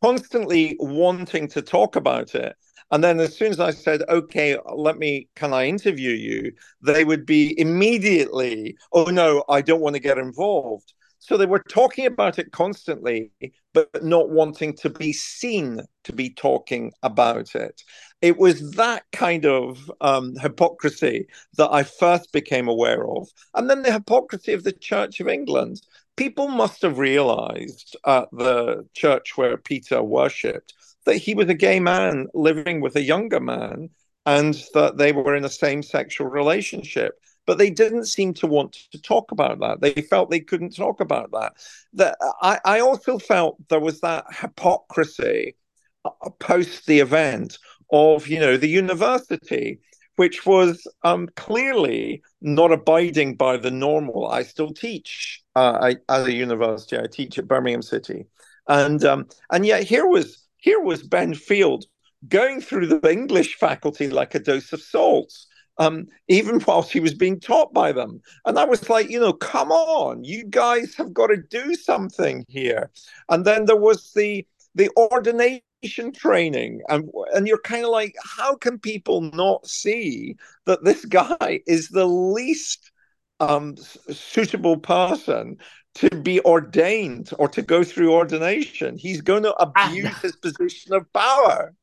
constantly 0.00 0.76
wanting 0.80 1.48
to 1.48 1.62
talk 1.62 1.96
about 1.96 2.34
it. 2.34 2.56
And 2.90 3.04
then 3.04 3.20
as 3.20 3.36
soon 3.36 3.50
as 3.50 3.60
I 3.60 3.70
said, 3.70 4.02
okay, 4.08 4.56
let 4.74 4.98
me, 4.98 5.28
can 5.36 5.52
I 5.52 5.66
interview 5.66 6.10
you? 6.10 6.52
They 6.82 7.04
would 7.04 7.24
be 7.24 7.58
immediately, 7.58 8.76
oh 8.92 9.04
no, 9.04 9.44
I 9.48 9.62
don't 9.62 9.80
want 9.80 9.94
to 9.94 10.00
get 10.00 10.18
involved. 10.18 10.92
So 11.20 11.36
they 11.36 11.46
were 11.46 11.62
talking 11.68 12.06
about 12.06 12.38
it 12.38 12.50
constantly, 12.50 13.30
but 13.74 14.02
not 14.02 14.30
wanting 14.30 14.74
to 14.78 14.90
be 14.90 15.12
seen 15.12 15.80
to 16.04 16.12
be 16.12 16.30
talking 16.30 16.92
about 17.02 17.54
it. 17.54 17.82
It 18.22 18.38
was 18.38 18.72
that 18.72 19.04
kind 19.12 19.44
of 19.44 19.92
um, 20.00 20.34
hypocrisy 20.36 21.26
that 21.58 21.70
I 21.70 21.82
first 21.82 22.32
became 22.32 22.68
aware 22.68 23.06
of. 23.06 23.28
And 23.54 23.68
then 23.68 23.82
the 23.82 23.92
hypocrisy 23.92 24.54
of 24.54 24.64
the 24.64 24.72
Church 24.72 25.20
of 25.20 25.28
England. 25.28 25.82
People 26.16 26.48
must 26.48 26.82
have 26.82 26.98
realized 26.98 27.96
at 28.06 28.28
the 28.32 28.86
church 28.94 29.36
where 29.36 29.56
Peter 29.56 30.02
worshipped 30.02 30.74
that 31.06 31.16
he 31.16 31.34
was 31.34 31.48
a 31.48 31.54
gay 31.54 31.80
man 31.80 32.26
living 32.34 32.80
with 32.80 32.96
a 32.96 33.02
younger 33.02 33.40
man 33.40 33.88
and 34.26 34.62
that 34.74 34.98
they 34.98 35.12
were 35.12 35.34
in 35.34 35.44
a 35.44 35.50
same 35.50 35.82
sexual 35.82 36.26
relationship 36.26 37.18
but 37.46 37.58
they 37.58 37.70
didn't 37.70 38.06
seem 38.06 38.34
to 38.34 38.46
want 38.46 38.72
to 38.92 39.00
talk 39.00 39.32
about 39.32 39.60
that. 39.60 39.80
They 39.80 40.02
felt 40.02 40.30
they 40.30 40.40
couldn't 40.40 40.76
talk 40.76 41.00
about 41.00 41.30
that. 41.32 41.54
That 41.94 42.16
I, 42.42 42.60
I 42.64 42.80
also 42.80 43.18
felt 43.18 43.56
there 43.68 43.80
was 43.80 44.00
that 44.00 44.24
hypocrisy 44.30 45.56
uh, 46.04 46.30
post 46.38 46.86
the 46.86 47.00
event 47.00 47.58
of 47.92 48.28
you 48.28 48.38
know 48.38 48.56
the 48.56 48.68
university 48.68 49.80
which 50.20 50.44
was 50.44 50.86
um, 51.02 51.30
clearly 51.36 52.22
not 52.42 52.70
abiding 52.70 53.36
by 53.36 53.56
the 53.56 53.70
normal. 53.70 54.28
I 54.28 54.42
still 54.42 54.70
teach 54.70 55.42
uh, 55.56 55.78
I, 55.80 55.96
at 56.14 56.26
a 56.26 56.32
university. 56.32 56.98
I 56.98 57.06
teach 57.06 57.38
at 57.38 57.48
Birmingham 57.48 57.80
City, 57.80 58.26
and 58.68 59.02
um, 59.04 59.28
and 59.50 59.64
yet 59.64 59.84
here 59.84 60.06
was 60.06 60.46
here 60.58 60.80
was 60.80 61.02
Ben 61.02 61.32
Field 61.32 61.86
going 62.28 62.60
through 62.60 62.88
the 62.88 63.10
English 63.10 63.56
faculty 63.56 64.10
like 64.10 64.34
a 64.34 64.40
dose 64.40 64.74
of 64.74 64.82
salt 64.82 65.32
um, 65.80 66.06
even 66.28 66.60
whilst 66.66 66.92
he 66.92 67.00
was 67.00 67.14
being 67.14 67.40
taught 67.40 67.72
by 67.72 67.90
them. 67.90 68.20
And 68.44 68.58
I 68.58 68.64
was 68.64 68.88
like, 68.88 69.10
you 69.10 69.18
know, 69.18 69.32
come 69.32 69.72
on, 69.72 70.22
you 70.22 70.44
guys 70.44 70.94
have 70.94 71.12
got 71.12 71.28
to 71.28 71.38
do 71.38 71.74
something 71.74 72.44
here. 72.48 72.90
And 73.28 73.44
then 73.44 73.64
there 73.64 73.76
was 73.76 74.12
the 74.14 74.46
the 74.76 74.88
ordination 74.96 76.12
training, 76.14 76.82
and 76.88 77.10
and 77.34 77.48
you're 77.48 77.60
kind 77.62 77.84
of 77.84 77.90
like, 77.90 78.14
how 78.22 78.54
can 78.54 78.78
people 78.78 79.22
not 79.22 79.66
see 79.66 80.36
that 80.66 80.84
this 80.84 81.04
guy 81.06 81.60
is 81.66 81.88
the 81.88 82.06
least 82.06 82.92
um, 83.40 83.76
suitable 84.12 84.76
person 84.76 85.56
to 85.92 86.08
be 86.10 86.40
ordained 86.42 87.30
or 87.38 87.48
to 87.48 87.62
go 87.62 87.82
through 87.82 88.12
ordination? 88.12 88.96
He's 88.96 89.22
going 89.22 89.42
to 89.42 89.54
abuse 89.54 90.16
his 90.18 90.36
position 90.36 90.92
of 90.92 91.10
power. 91.12 91.74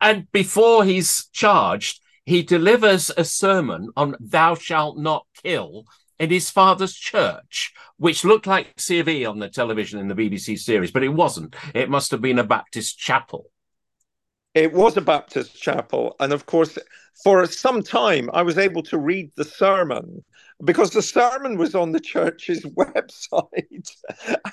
And 0.00 0.26
before 0.32 0.84
he's 0.84 1.26
charged, 1.32 2.00
he 2.26 2.42
delivers 2.42 3.10
a 3.16 3.24
sermon 3.24 3.88
on 3.96 4.16
thou 4.20 4.54
shalt 4.54 4.98
not 4.98 5.26
kill 5.42 5.84
in 6.18 6.30
his 6.30 6.50
father's 6.50 6.94
church, 6.94 7.72
which 7.96 8.24
looked 8.24 8.46
like 8.46 8.78
C 8.78 8.98
of 8.98 9.08
E 9.08 9.24
on 9.24 9.38
the 9.38 9.48
television 9.48 9.98
in 9.98 10.08
the 10.08 10.14
BBC 10.14 10.58
series, 10.58 10.90
but 10.90 11.02
it 11.02 11.08
wasn't. 11.08 11.56
It 11.74 11.88
must 11.88 12.10
have 12.10 12.20
been 12.20 12.38
a 12.38 12.44
Baptist 12.44 12.98
chapel. 12.98 13.50
It 14.54 14.72
was 14.72 14.96
a 14.96 15.00
Baptist 15.00 15.60
chapel. 15.60 16.16
And 16.20 16.32
of 16.32 16.44
course, 16.44 16.78
for 17.22 17.46
some 17.46 17.82
time, 17.82 18.28
I 18.32 18.42
was 18.42 18.58
able 18.58 18.82
to 18.84 18.98
read 18.98 19.30
the 19.36 19.44
sermon 19.44 20.24
because 20.64 20.90
the 20.90 21.02
sermon 21.02 21.56
was 21.56 21.74
on 21.74 21.92
the 21.92 22.00
church's 22.00 22.64
website. 22.76 23.96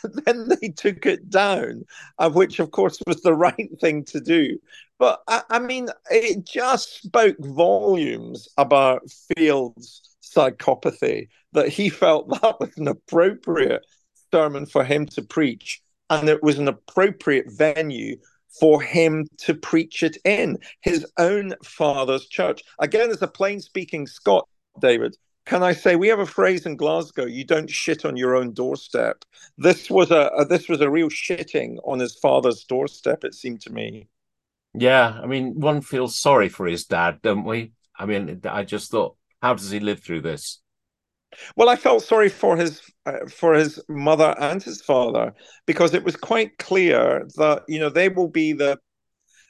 and 0.04 0.22
then 0.26 0.50
they 0.50 0.70
took 0.70 1.06
it 1.06 1.30
down, 1.30 1.84
uh, 2.20 2.30
which, 2.30 2.60
of 2.60 2.72
course, 2.72 3.02
was 3.06 3.22
the 3.22 3.34
right 3.34 3.70
thing 3.82 4.06
to 4.06 4.22
do. 4.22 4.58
But 5.00 5.22
I, 5.28 5.44
I 5.50 5.60
mean, 5.60 5.90
it 6.10 6.46
just 6.46 7.04
spoke 7.04 7.38
volumes 7.40 8.48
about 8.58 9.04
Field's 9.36 10.02
psychopathy 10.24 11.30
that 11.54 11.70
he 11.70 11.90
felt 12.04 12.30
that 12.42 12.60
was 12.60 12.78
an 12.78 12.88
appropriate 12.88 13.86
sermon 14.32 14.66
for 14.66 14.84
him 14.84 15.06
to 15.08 15.22
preach. 15.22 15.82
And 16.10 16.30
it 16.30 16.42
was 16.42 16.58
an 16.58 16.68
appropriate 16.68 17.48
venue 17.50 18.18
for 18.60 18.82
him 18.82 19.28
to 19.40 19.54
preach 19.54 20.04
it 20.04 20.18
in 20.24 20.58
his 20.82 21.06
own 21.18 21.54
father's 21.64 22.26
church. 22.28 22.64
Again, 22.80 23.10
as 23.12 23.22
a 23.22 23.28
plain 23.28 23.60
speaking 23.60 24.08
Scot, 24.08 24.48
David, 24.80 25.18
can 25.46 25.64
I 25.64 25.74
say 25.74 25.96
we 25.96 26.08
have 26.08 26.20
a 26.20 26.26
phrase 26.26 26.66
in 26.66 26.76
Glasgow: 26.76 27.26
"You 27.26 27.46
don't 27.46 27.70
shit 27.70 28.04
on 28.06 28.18
your 28.18 28.36
own 28.36 28.54
doorstep." 28.54 29.24
This 29.58 29.90
was 29.90 30.12
a, 30.12 30.30
a, 30.38 30.46
this 30.46 30.68
was 30.68 30.82
a 30.82 30.90
real 30.90 31.10
shitting 31.10 31.78
on 31.86 32.00
his 32.00 32.16
father's 32.16 32.64
doorstep. 32.64 33.24
It 33.24 33.34
seemed 33.34 33.62
to 33.62 33.72
me. 33.72 34.10
Yeah, 34.80 35.20
I 35.22 35.26
mean, 35.26 35.60
one 35.60 35.82
feels 35.82 36.20
sorry 36.20 36.50
for 36.50 36.68
his 36.68 36.86
dad, 36.86 37.20
don't 37.24 37.46
we? 37.46 37.72
I 37.98 38.06
mean, 38.06 38.42
I 38.46 38.63
just 38.63 38.92
thought, 38.92 39.16
how 39.42 39.56
does 39.56 39.72
he 39.72 39.80
live 39.80 40.04
through 40.04 40.22
this? 40.22 40.60
Well, 41.56 41.70
I 41.70 41.76
felt 41.76 42.04
sorry 42.04 42.30
for 42.30 42.56
his 42.56 42.82
uh, 43.06 43.26
for 43.30 43.54
his 43.54 43.82
mother 43.90 44.36
and 44.40 44.62
his 44.62 44.82
father 44.82 45.34
because 45.66 45.94
it 45.94 46.04
was 46.04 46.16
quite 46.16 46.58
clear 46.58 47.28
that 47.36 47.63
you 47.68 47.80
know 47.80 47.90
they 47.90 48.10
will 48.10 48.30
be 48.30 48.54
the 48.54 48.80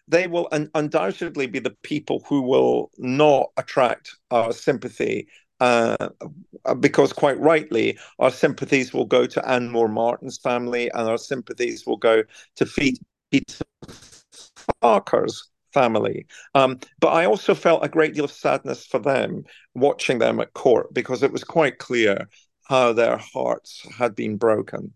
they 0.08 0.28
will 0.28 0.48
un- 0.52 0.72
undoubtedly 0.74 1.48
be 1.48 1.60
the 1.60 1.76
people 1.84 2.24
who 2.28 2.42
will 2.42 2.92
not 2.98 3.52
attract 3.58 4.16
our 4.32 4.54
sympathy 4.54 5.28
uh, 5.60 6.10
because 6.80 7.14
quite 7.14 7.40
rightly, 7.40 7.98
our 8.20 8.32
sympathies 8.32 8.94
will 8.94 9.06
go 9.06 9.26
to 9.26 9.48
Anne 9.48 9.70
Moore 9.70 9.88
Martin's 9.88 10.38
family 10.38 10.90
and 10.92 11.08
our 11.08 11.18
sympathies 11.18 11.86
will 11.86 11.98
go 11.98 12.24
to 12.56 12.66
Peter 12.66 13.66
Farquhar's 14.82 15.50
family. 15.74 16.26
Um, 16.56 16.80
but 17.00 17.10
I 17.10 17.26
also 17.26 17.54
felt 17.54 17.86
a 17.86 17.90
great 17.90 18.14
deal 18.14 18.26
of 18.26 18.32
sadness 18.32 18.86
for 18.86 19.00
them 19.00 19.44
watching 19.76 20.20
them 20.20 20.40
at 20.40 20.54
court 20.54 20.94
because 20.94 21.24
it 21.24 21.32
was 21.32 21.44
quite 21.44 21.78
clear 21.78 22.30
how 22.68 22.94
their 22.94 23.18
hearts 23.18 23.86
had 23.98 24.16
been 24.16 24.38
broken. 24.38 24.94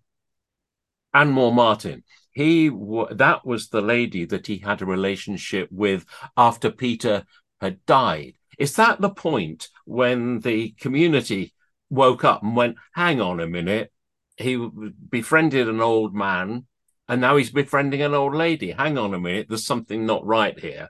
Anne 1.13 1.31
Moore 1.31 1.53
Martin, 1.53 2.03
he 2.31 2.69
that 3.11 3.45
was 3.45 3.67
the 3.67 3.81
lady 3.81 4.25
that 4.25 4.47
he 4.47 4.57
had 4.57 4.81
a 4.81 4.85
relationship 4.85 5.67
with 5.71 6.05
after 6.37 6.71
Peter 6.71 7.25
had 7.59 7.85
died. 7.85 8.33
Is 8.57 8.75
that 8.75 9.01
the 9.01 9.09
point 9.09 9.69
when 9.85 10.39
the 10.39 10.71
community 10.79 11.53
woke 11.89 12.23
up 12.23 12.43
and 12.43 12.55
went, 12.55 12.77
hang 12.93 13.19
on 13.19 13.39
a 13.39 13.47
minute, 13.47 13.91
he 14.37 14.69
befriended 15.09 15.67
an 15.67 15.81
old 15.81 16.15
man 16.15 16.65
and 17.11 17.19
now 17.19 17.35
he's 17.35 17.51
befriending 17.51 18.01
an 18.01 18.13
old 18.13 18.33
lady. 18.33 18.71
Hang 18.71 18.97
on 18.97 19.13
a 19.13 19.19
minute, 19.19 19.47
there's 19.49 19.65
something 19.65 20.05
not 20.05 20.25
right 20.25 20.57
here. 20.57 20.87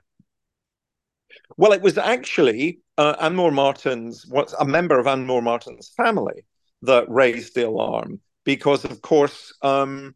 Well, 1.56 1.72
it 1.72 1.82
was 1.82 1.98
actually 1.98 2.78
uh, 2.96 3.16
Anne 3.20 3.34
Moore 3.34 3.50
Martin's, 3.50 4.24
what's 4.28 4.52
a 4.52 4.64
member 4.64 5.00
of 5.00 5.08
Anne 5.08 5.26
Moore 5.26 5.42
Martin's 5.42 5.88
family 5.96 6.44
that 6.82 7.10
raised 7.10 7.56
the 7.56 7.66
alarm 7.66 8.20
because, 8.44 8.84
of 8.84 9.02
course, 9.02 9.52
um, 9.62 10.14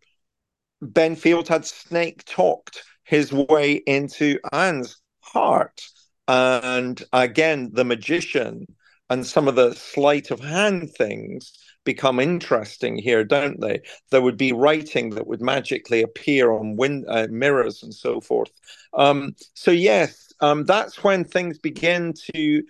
Ben 0.80 1.16
Field 1.16 1.48
had 1.48 1.66
snake 1.66 2.24
talked 2.24 2.84
his 3.02 3.32
way 3.32 3.72
into 3.72 4.38
Anne's 4.52 4.98
heart. 5.22 5.82
And 6.28 7.02
again, 7.12 7.70
the 7.72 7.84
magician 7.84 8.66
and 9.10 9.26
some 9.26 9.48
of 9.48 9.56
the 9.56 9.74
sleight 9.74 10.30
of 10.30 10.38
hand 10.38 10.90
things 10.96 11.52
become 11.86 12.20
interesting 12.20 12.98
here, 12.98 13.24
don't 13.24 13.58
they? 13.60 13.80
There 14.10 14.20
would 14.20 14.36
be 14.36 14.52
writing 14.52 15.10
that 15.10 15.26
would 15.26 15.40
magically 15.40 16.02
appear 16.02 16.52
on 16.52 16.76
uh, 17.08 17.28
mirrors 17.30 17.82
and 17.82 17.94
so 17.94 18.20
forth. 18.20 18.50
Um, 18.92 19.34
so, 19.54 19.70
yes, 19.70 20.30
um, 20.40 20.66
that's 20.66 21.02
when 21.02 21.24
things 21.24 21.58
begin 21.58 22.12
to 22.34 22.62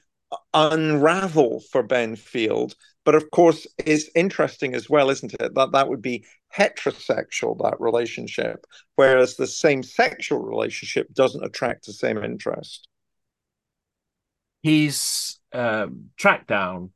unravel 0.55 1.61
for 1.73 1.83
Ben 1.83 2.15
Field. 2.15 2.77
But 3.05 3.15
of 3.15 3.31
course, 3.31 3.67
it's 3.79 4.11
interesting 4.15 4.75
as 4.75 4.91
well, 4.91 5.11
isn't 5.11 5.35
it? 5.35 5.55
That 5.55 5.73
that 5.73 5.89
would 5.89 6.03
be 6.03 6.25
heterosexual, 6.57 7.57
that 7.63 7.81
relationship, 7.81 8.67
whereas 8.97 9.37
the 9.37 9.47
same 9.47 9.83
sexual 9.83 10.41
relationship 10.41 11.13
doesn't 11.15 11.45
attract 11.45 11.87
the 11.87 11.93
same 11.93 12.19
interest. 12.19 12.89
He's 14.63 15.39
um, 15.53 16.11
tracked 16.17 16.49
down 16.49 16.91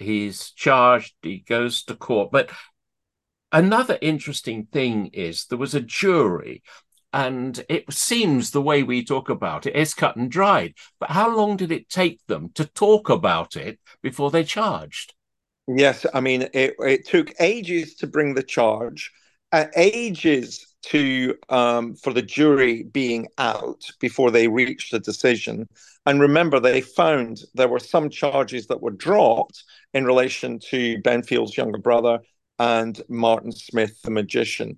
he's 0.00 0.50
charged, 0.52 1.14
he 1.22 1.38
goes 1.38 1.82
to 1.84 1.94
court. 1.94 2.30
But 2.32 2.50
another 3.52 3.98
interesting 4.00 4.66
thing 4.66 5.08
is 5.12 5.46
there 5.46 5.58
was 5.58 5.74
a 5.74 5.80
jury, 5.80 6.62
and 7.12 7.64
it 7.68 7.92
seems 7.92 8.50
the 8.50 8.62
way 8.62 8.82
we 8.82 9.04
talk 9.04 9.28
about 9.28 9.66
it 9.66 9.76
is 9.76 9.94
cut 9.94 10.16
and 10.16 10.30
dried. 10.30 10.74
But 10.98 11.10
how 11.10 11.34
long 11.34 11.56
did 11.56 11.72
it 11.72 11.88
take 11.88 12.20
them 12.26 12.50
to 12.54 12.64
talk 12.64 13.08
about 13.10 13.56
it 13.56 13.78
before 14.02 14.30
they 14.30 14.44
charged? 14.44 15.14
Yes, 15.66 16.06
I 16.12 16.20
mean, 16.20 16.48
it, 16.52 16.74
it 16.78 17.06
took 17.06 17.32
ages 17.40 17.96
to 17.96 18.06
bring 18.06 18.34
the 18.34 18.42
charge, 18.42 19.12
uh, 19.52 19.66
ages 19.76 20.66
to 20.82 21.34
um, 21.48 21.94
for 21.94 22.12
the 22.12 22.22
jury 22.22 22.84
being 22.84 23.28
out 23.38 23.90
before 24.00 24.30
they 24.30 24.48
reached 24.48 24.92
a 24.92 24.98
decision. 24.98 25.68
And 26.06 26.20
remember, 26.20 26.58
they 26.58 26.80
found 26.80 27.42
there 27.54 27.68
were 27.68 27.78
some 27.78 28.08
charges 28.08 28.66
that 28.68 28.82
were 28.82 28.90
dropped 28.90 29.64
in 29.92 30.04
relation 30.04 30.58
to 30.70 30.98
Ben 31.02 31.22
Field's 31.22 31.56
younger 31.56 31.78
brother 31.78 32.20
and 32.58 33.00
Martin 33.08 33.52
Smith, 33.52 34.00
the 34.02 34.10
magician. 34.10 34.76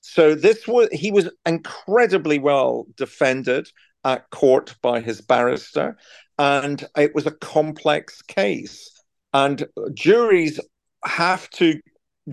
So 0.00 0.34
this 0.34 0.66
was 0.68 0.88
he 0.92 1.10
was 1.10 1.28
incredibly 1.44 2.38
well 2.38 2.86
defended 2.96 3.68
at 4.04 4.30
court 4.30 4.76
by 4.80 5.00
his 5.00 5.20
barrister, 5.20 5.96
and 6.38 6.84
it 6.96 7.14
was 7.14 7.26
a 7.26 7.32
complex 7.32 8.22
case. 8.22 8.90
And 9.32 9.66
juries 9.94 10.60
have 11.04 11.50
to 11.50 11.80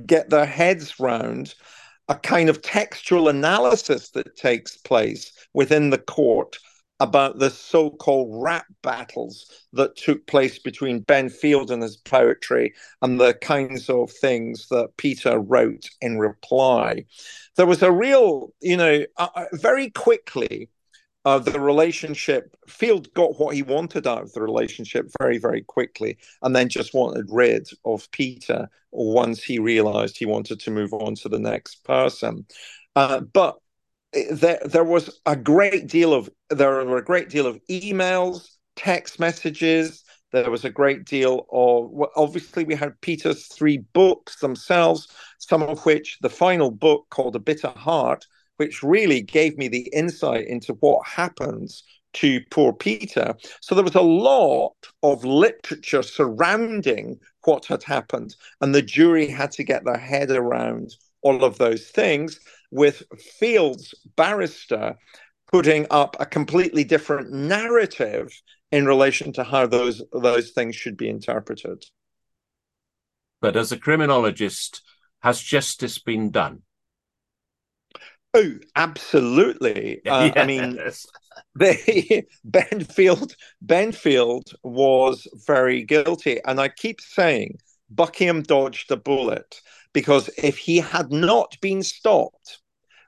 get 0.05 0.29
their 0.29 0.45
heads 0.45 0.99
round 0.99 1.55
a 2.09 2.15
kind 2.15 2.49
of 2.49 2.61
textual 2.61 3.29
analysis 3.29 4.09
that 4.09 4.35
takes 4.35 4.77
place 4.77 5.31
within 5.53 5.89
the 5.89 5.97
court 5.97 6.57
about 6.99 7.39
the 7.39 7.49
so-called 7.49 8.29
rap 8.41 8.65
battles 8.81 9.65
that 9.73 9.95
took 9.95 10.25
place 10.27 10.59
between 10.59 11.01
Ben 11.01 11.29
Field 11.29 11.71
and 11.71 11.81
his 11.81 11.97
poetry 11.97 12.73
and 13.01 13.19
the 13.19 13.33
kinds 13.33 13.89
of 13.89 14.11
things 14.11 14.67
that 14.69 14.95
Peter 14.97 15.39
wrote 15.39 15.89
in 16.01 16.17
reply. 16.17 17.05
There 17.57 17.65
was 17.65 17.81
a 17.83 17.91
real, 17.91 18.53
you 18.61 18.77
know, 18.77 19.05
uh, 19.17 19.45
very 19.53 19.89
quickly 19.89 20.69
uh, 21.25 21.39
the 21.39 21.59
relationship, 21.59 22.55
Field 22.67 23.13
got 23.13 23.39
what 23.39 23.55
he 23.55 23.63
wanted 23.63 24.05
out 24.07 24.23
of 24.23 24.33
the 24.33 24.41
relationship 24.41 25.09
very, 25.19 25.37
very 25.37 25.61
quickly, 25.61 26.17
and 26.41 26.55
then 26.55 26.67
just 26.67 26.93
wanted 26.93 27.25
rid 27.29 27.67
of 27.85 28.09
Peter 28.11 28.69
once 28.91 29.41
he 29.41 29.57
realized 29.57 30.17
he 30.17 30.25
wanted 30.25 30.59
to 30.59 30.71
move 30.71 30.93
on 30.93 31.15
to 31.15 31.29
the 31.29 31.39
next 31.39 31.83
person. 31.83 32.45
Uh, 32.95 33.21
but 33.21 33.57
there 34.31 34.59
there 34.65 34.83
was 34.83 35.19
a 35.25 35.35
great 35.35 35.87
deal 35.87 36.13
of 36.13 36.29
there 36.49 36.85
were 36.85 36.97
a 36.97 37.05
great 37.05 37.29
deal 37.29 37.47
of 37.47 37.59
emails, 37.69 38.49
text 38.75 39.19
messages. 39.19 40.03
There 40.31 40.51
was 40.51 40.65
a 40.65 40.69
great 40.69 41.05
deal 41.05 41.45
of 41.51 42.09
obviously 42.15 42.63
we 42.63 42.75
had 42.75 42.99
Peter's 43.01 43.47
three 43.47 43.77
books 43.93 44.39
themselves, 44.39 45.07
some 45.39 45.63
of 45.63 45.85
which 45.85 46.17
the 46.21 46.29
final 46.29 46.69
book 46.71 47.05
called 47.09 47.35
A 47.35 47.39
Bitter 47.39 47.69
Heart, 47.69 48.25
which 48.57 48.83
really 48.83 49.21
gave 49.21 49.57
me 49.57 49.67
the 49.67 49.89
insight 49.93 50.47
into 50.47 50.73
what 50.75 51.07
happens 51.07 51.83
to 52.13 52.41
poor 52.51 52.73
Peter. 52.73 53.35
So 53.61 53.73
there 53.75 53.83
was 53.83 53.95
a 53.95 54.01
lot 54.01 54.75
of 55.01 55.25
literature 55.25 56.03
surrounding 56.03 57.19
what 57.43 57.65
had 57.65 57.83
happened, 57.83 58.35
and 58.61 58.73
the 58.73 58.81
jury 58.81 59.27
had 59.27 59.51
to 59.53 59.63
get 59.63 59.83
their 59.83 59.97
head 59.97 60.31
around 60.31 60.95
all 61.21 61.43
of 61.43 61.57
those 61.57 61.89
things 61.89 62.39
with 62.71 63.03
Field's 63.39 63.93
barrister 64.15 64.95
putting 65.51 65.85
up 65.91 66.15
a 66.19 66.25
completely 66.25 66.83
different 66.83 67.31
narrative 67.31 68.33
in 68.71 68.85
relation 68.85 69.31
to 69.31 69.43
how 69.43 69.67
those 69.67 70.01
those 70.11 70.51
things 70.51 70.75
should 70.75 70.97
be 70.97 71.07
interpreted. 71.07 71.85
But 73.39 73.55
as 73.55 73.71
a 73.71 73.77
criminologist, 73.77 74.81
has 75.21 75.41
justice 75.41 75.99
been 75.99 76.31
done? 76.31 76.63
Oh, 78.33 78.53
absolutely. 78.75 80.01
Uh, 80.07 80.31
yes. 80.35 80.43
I 80.43 80.45
mean, 80.45 80.79
they, 81.55 82.25
Ben 82.43 82.83
Field 82.85 83.35
Benfield 83.65 84.53
was 84.63 85.27
very 85.45 85.83
guilty, 85.83 86.39
and 86.45 86.59
I 86.59 86.69
keep 86.69 87.01
saying 87.01 87.59
Buckingham 87.89 88.43
dodged 88.43 88.91
a 88.91 88.97
bullet 88.97 89.61
because 89.93 90.29
if 90.37 90.57
he 90.57 90.77
had 90.77 91.11
not 91.11 91.55
been 91.61 91.83
stopped, 91.83 92.59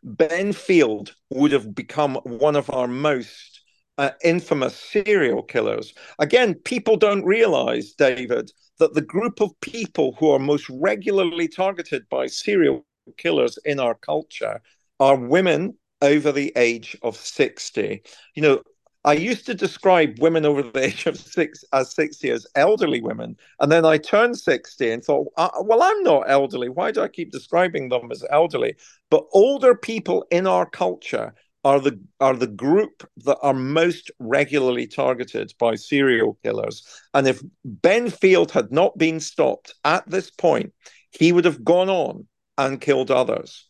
Ben 0.04 0.54
Field 0.54 1.16
would 1.32 1.52
have 1.52 1.74
become 1.74 2.16
one 2.24 2.56
of 2.56 2.70
our 2.70 2.88
most 2.88 3.62
uh, 3.98 4.12
infamous 4.24 4.76
serial 4.76 5.42
killers. 5.42 5.94
Again, 6.20 6.54
people 6.54 6.98
don't 6.98 7.26
realize, 7.26 7.94
David, 7.94 8.52
that 8.78 8.94
the 8.94 9.02
group 9.02 9.42
of 9.42 9.60
people 9.62 10.16
who 10.20 10.30
are 10.32 10.40
most 10.40 10.70
regularly 10.70 11.48
targeted 11.48 12.08
by 12.10 12.28
serial 12.28 12.86
killers 13.18 13.58
in 13.66 13.80
our 13.80 13.96
culture 13.96 14.62
are 15.00 15.16
women 15.16 15.76
over 16.02 16.32
the 16.32 16.52
age 16.56 16.98
of 17.02 17.16
60. 17.16 18.02
You 18.36 18.42
know, 18.42 18.62
I 19.06 19.14
used 19.14 19.46
to 19.46 19.54
describe 19.54 20.20
women 20.20 20.46
over 20.46 20.64
the 20.64 20.80
age 20.84 21.06
of 21.06 21.18
six 21.18 21.64
as 21.74 21.94
60 21.94 22.32
as 22.32 22.48
elderly 22.56 23.02
women. 23.02 23.38
And 23.60 23.72
then 23.72 23.86
I 23.86 23.98
turned 23.98 24.38
60 24.38 24.92
and 24.92 25.04
thought, 25.04 25.28
uh, 25.38 25.50
well, 25.62 25.84
I'm 25.84 26.04
not 26.04 26.30
elderly. 26.30 26.70
Why 26.70 26.92
do 26.92 27.02
I 27.02 27.08
keep 27.08 27.32
describing 27.32 27.90
them 27.90 28.12
as 28.12 28.26
elderly? 28.30 28.76
But 29.10 29.26
older 29.32 29.76
people 29.76 30.26
in 30.32 30.48
our 30.48 30.66
culture 30.66 31.34
are 31.64 31.80
the 31.80 32.00
are 32.20 32.36
the 32.36 32.48
group 32.48 33.10
that 33.26 33.40
are 33.42 33.54
most 33.54 34.12
regularly 34.20 34.86
targeted 34.86 35.52
by 35.60 35.74
serial 35.74 36.38
killers. 36.44 36.86
And 37.16 37.28
if 37.28 37.42
Ben 37.66 38.12
Field 38.12 38.52
had 38.52 38.72
not 38.72 38.96
been 39.00 39.20
stopped 39.20 39.74
at 39.84 40.08
this 40.08 40.30
point, 40.30 40.74
he 41.12 41.32
would 41.32 41.46
have 41.46 41.64
gone 41.64 41.90
on 41.90 42.28
and 42.58 42.80
killed 42.80 43.10
others. 43.10 43.68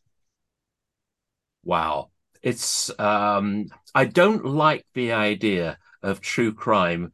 Wow 1.65 2.11
it's 2.45 2.91
um, 2.99 3.65
I 3.95 4.05
don't 4.05 4.45
like 4.45 4.85
the 4.93 5.13
idea 5.13 5.79
of 6.03 6.21
true 6.21 6.53
crime 6.53 7.11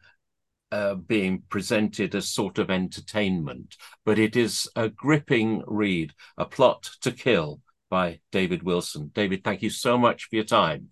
uh, 0.73 0.95
being 0.95 1.43
presented 1.47 2.13
as 2.13 2.27
sort 2.27 2.59
of 2.59 2.69
entertainment, 2.69 3.77
but 4.05 4.19
it 4.19 4.35
is 4.35 4.69
a 4.75 4.89
gripping 4.89 5.63
read, 5.65 6.11
A 6.37 6.45
Plot 6.45 6.89
to 7.01 7.13
Kill 7.13 7.61
by 7.89 8.19
David 8.33 8.63
Wilson. 8.63 9.09
David, 9.13 9.41
thank 9.43 9.61
you 9.61 9.69
so 9.69 9.97
much 9.97 10.25
for 10.25 10.35
your 10.35 10.45
time. 10.45 10.89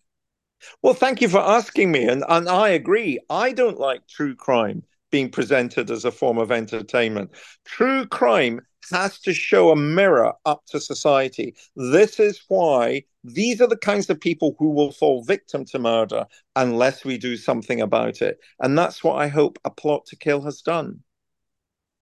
Well, 0.81 0.93
thank 0.93 1.21
you 1.21 1.27
for 1.27 1.39
asking 1.39 1.91
me. 1.91 2.07
And, 2.07 2.23
and 2.27 2.47
I 2.47 2.69
agree. 2.69 3.19
I 3.29 3.51
don't 3.51 3.77
like 3.77 4.07
true 4.07 4.35
crime 4.35 4.83
being 5.11 5.31
presented 5.31 5.91
as 5.91 6.05
a 6.05 6.11
form 6.11 6.37
of 6.37 6.51
entertainment. 6.51 7.31
True 7.65 8.05
crime 8.05 8.61
has 8.91 9.19
to 9.21 9.33
show 9.33 9.71
a 9.71 9.75
mirror 9.75 10.33
up 10.45 10.65
to 10.67 10.79
society. 10.79 11.55
This 11.75 12.19
is 12.19 12.41
why 12.47 13.03
these 13.23 13.61
are 13.61 13.67
the 13.67 13.77
kinds 13.77 14.09
of 14.09 14.19
people 14.19 14.55
who 14.57 14.69
will 14.69 14.91
fall 14.91 15.23
victim 15.23 15.65
to 15.65 15.79
murder 15.79 16.25
unless 16.55 17.03
we 17.03 17.17
do 17.17 17.37
something 17.37 17.81
about 17.81 18.21
it. 18.21 18.39
And 18.59 18.77
that's 18.77 19.03
what 19.03 19.15
I 19.15 19.27
hope 19.27 19.59
A 19.65 19.69
Plot 19.69 20.05
to 20.07 20.15
Kill 20.15 20.41
has 20.41 20.61
done. 20.61 21.03